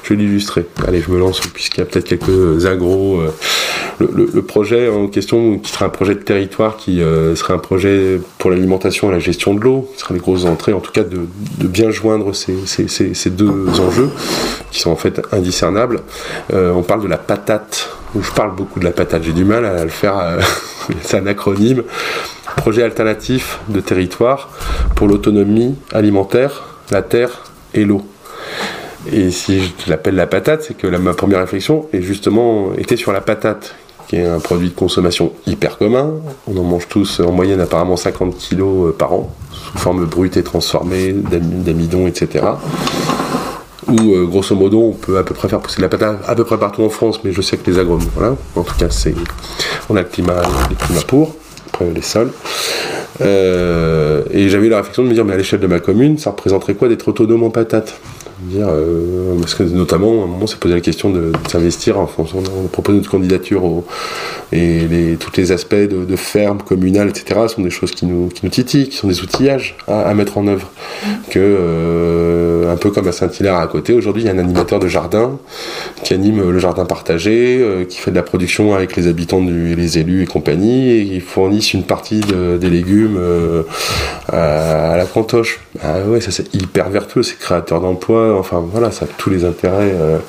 [0.04, 0.66] Je vais l'illustrer.
[0.88, 3.20] Allez, je me lance puisqu'il y a peut-être quelques agros.
[3.20, 3.32] Euh,
[4.00, 8.22] le, projet en question, qui serait un projet de territoire, qui euh, serait un projet
[8.38, 11.04] pour l'alimentation et la gestion de l'eau, ce serait les grosses entrées, en tout cas
[11.04, 11.28] de,
[11.68, 14.10] bien joindre ces, deux enjeux,
[14.72, 16.02] qui sont en fait indiscernables.
[16.54, 19.66] Euh, on parle de la patate, je parle beaucoup de la patate, j'ai du mal
[19.66, 20.38] à le faire,
[21.02, 21.84] c'est un acronyme.
[22.58, 24.50] Projet alternatif de territoire
[24.96, 28.04] pour l'autonomie alimentaire, la terre et l'eau.
[29.12, 33.12] Et si je l'appelle la patate, c'est que ma première réflexion est justement était sur
[33.14, 33.76] la patate,
[34.08, 36.14] qui est un produit de consommation hyper commun.
[36.48, 40.38] On en mange tous en moyenne apparemment 50 kg euh, par an, sous forme brute
[40.38, 42.46] et transformée, d'amidon, etc.
[43.88, 46.36] Ou euh, grosso modo, on peut à peu près faire pousser de la patate à
[46.36, 48.36] peu près partout en France, mais je sais que les agronomes, voilà.
[48.56, 48.88] En tout cas,
[49.90, 51.36] on a le climat, les climats pour,
[51.68, 52.32] après les sols.
[53.22, 56.18] Euh, et j'avais eu la réflexion de me dire, mais à l'échelle de ma commune,
[56.18, 58.00] ça représenterait quoi d'être autonome en patates
[58.42, 62.00] dire, euh, parce que notamment, à un moment, s'est posé la question de, s'investir.
[62.00, 63.64] En France, on, a proposé notre candidature
[64.52, 68.46] et les, tous les aspects de, ferme communale, etc., sont des choses qui nous, qui
[68.46, 70.70] nous titillent, qui sont des outillages à, mettre en œuvre.
[71.30, 74.80] Que, euh, un peu comme à Saint-Hilaire à côté, aujourd'hui, il y a un animateur
[74.80, 75.38] de jardin
[76.04, 79.76] qui anime le jardin partagé, euh, qui fait de la production avec les habitants, du,
[79.76, 83.20] les élus et compagnie, et qui fournissent une partie des légumes
[84.30, 85.60] à, à, la cantoche.
[85.84, 89.46] Ah ouais, ça c'est hyper vertueux, c'est créateur d'emplois enfin voilà, ça a tous les
[89.46, 89.94] intérêts.
[89.94, 90.20] Euh.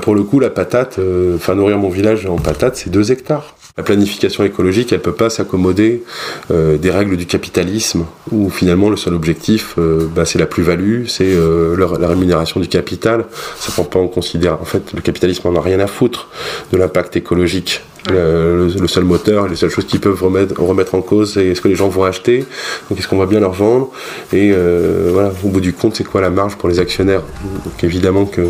[0.00, 3.55] pour le coup, la patate, euh, enfin nourrir mon village en patate, c'est 2 hectares.
[3.76, 6.02] La planification écologique, elle peut pas s'accommoder
[6.50, 9.74] euh, des règles du capitalisme, où finalement le seul objectif,
[10.14, 11.36] bah, c'est la plus-value, c'est
[11.76, 13.26] la rémunération du capital.
[13.58, 14.62] Ça prend pas en considération.
[14.62, 16.28] En fait, le capitalisme en a rien à foutre
[16.72, 17.82] de l'impact écologique.
[18.08, 21.68] Le, seul moteur, les seules choses qui peuvent remettre, remettre en cause, c'est ce que
[21.68, 22.44] les gens vont acheter,
[22.88, 23.90] donc est-ce qu'on va bien leur vendre,
[24.32, 27.22] et euh, voilà, au bout du compte, c'est quoi la marge pour les actionnaires?
[27.64, 28.42] Donc évidemment que,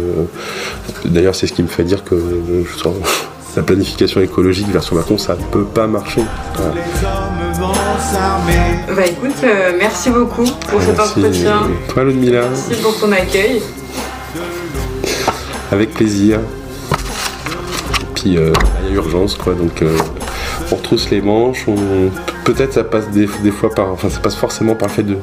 [1.07, 2.15] d'ailleurs, c'est ce qui me fait dire que
[3.57, 6.23] la planification écologique version Macron, ça ne peut pas marcher.
[8.95, 11.63] Bah écoute, euh, merci beaucoup pour cet entretien.
[11.89, 12.43] Toi, Ludmilla.
[12.49, 13.63] Merci pour ton accueil.
[15.73, 16.41] Avec plaisir.
[18.35, 18.53] Euh,
[18.83, 19.55] il y a urgence quoi.
[19.55, 19.97] Donc euh,
[20.73, 21.67] on retrousse les manches.
[22.45, 25.17] Peut-être ça passe des, fois par, enfin ça passe forcément par le fait de,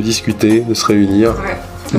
[0.00, 1.34] discuter, de se réunir.
[1.92, 1.98] De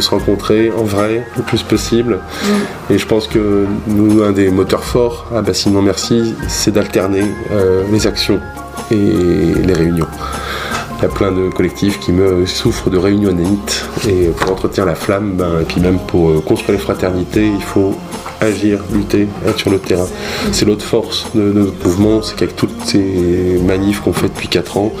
[0.00, 0.70] se, rencontrer.
[0.70, 2.18] en vrai le plus possible.
[2.18, 2.92] Mm.
[2.92, 7.84] Et je pense que nous, un des moteurs forts à Bassinement Merci, c'est d'alterner euh,
[7.90, 8.40] les actions
[8.90, 10.08] et les réunions.
[10.98, 14.96] Il y a plein de collectifs qui me souffrent de réunionnite et pour entretenir la
[14.96, 17.94] flamme, ben, et puis même pour euh, construire les fraternités, il faut
[18.40, 20.08] agir, lutter, être sur le terrain.
[20.50, 24.76] C'est l'autre force de, notre mouvement, c'est qu'avec toutes ces manifs qu'on fait depuis 4
[24.76, 24.92] ans,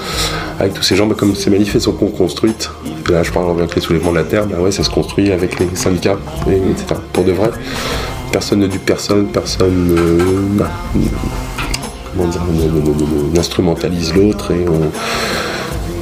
[0.60, 2.70] avec tous ces gens, ben, comme ces manifs elles sont construites,
[3.10, 5.58] là je parle avec les soulèvements de la terre, ben ouais, ça se construit avec
[5.58, 6.18] les syndicats,
[6.48, 7.00] et, etc.
[7.12, 7.50] Pour de vrai,
[8.30, 10.70] personne ne dupe personne, personne euh, ben,
[13.34, 14.92] n'instrumentalise l'autre et on,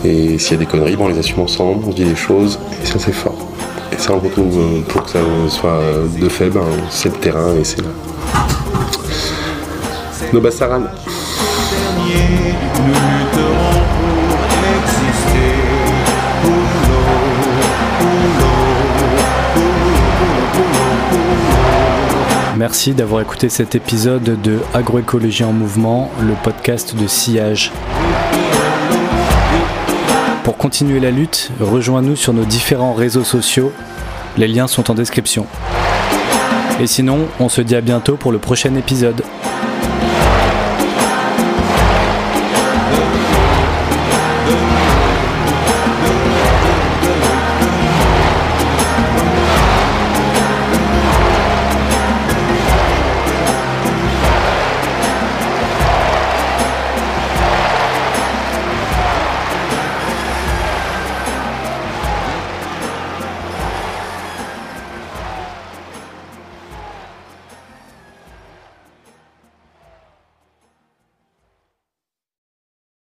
[0.06, 2.58] et s'il y a des conneries, bon, on les assume ensemble, on dit des choses,
[2.82, 3.36] et ça c'est fort.
[3.92, 5.80] Et ça on retrouve, euh, pour que ça soit
[6.20, 7.88] de fait, ben, c'est le terrain et c'est là.
[10.32, 10.40] L'eau.
[22.56, 27.70] Merci d'avoir écouté cet épisode de Agroécologie en mouvement, le podcast de Sillage.
[30.46, 33.72] Pour continuer la lutte, rejoins-nous sur nos différents réseaux sociaux.
[34.36, 35.44] Les liens sont en description.
[36.80, 39.24] Et sinon, on se dit à bientôt pour le prochain épisode.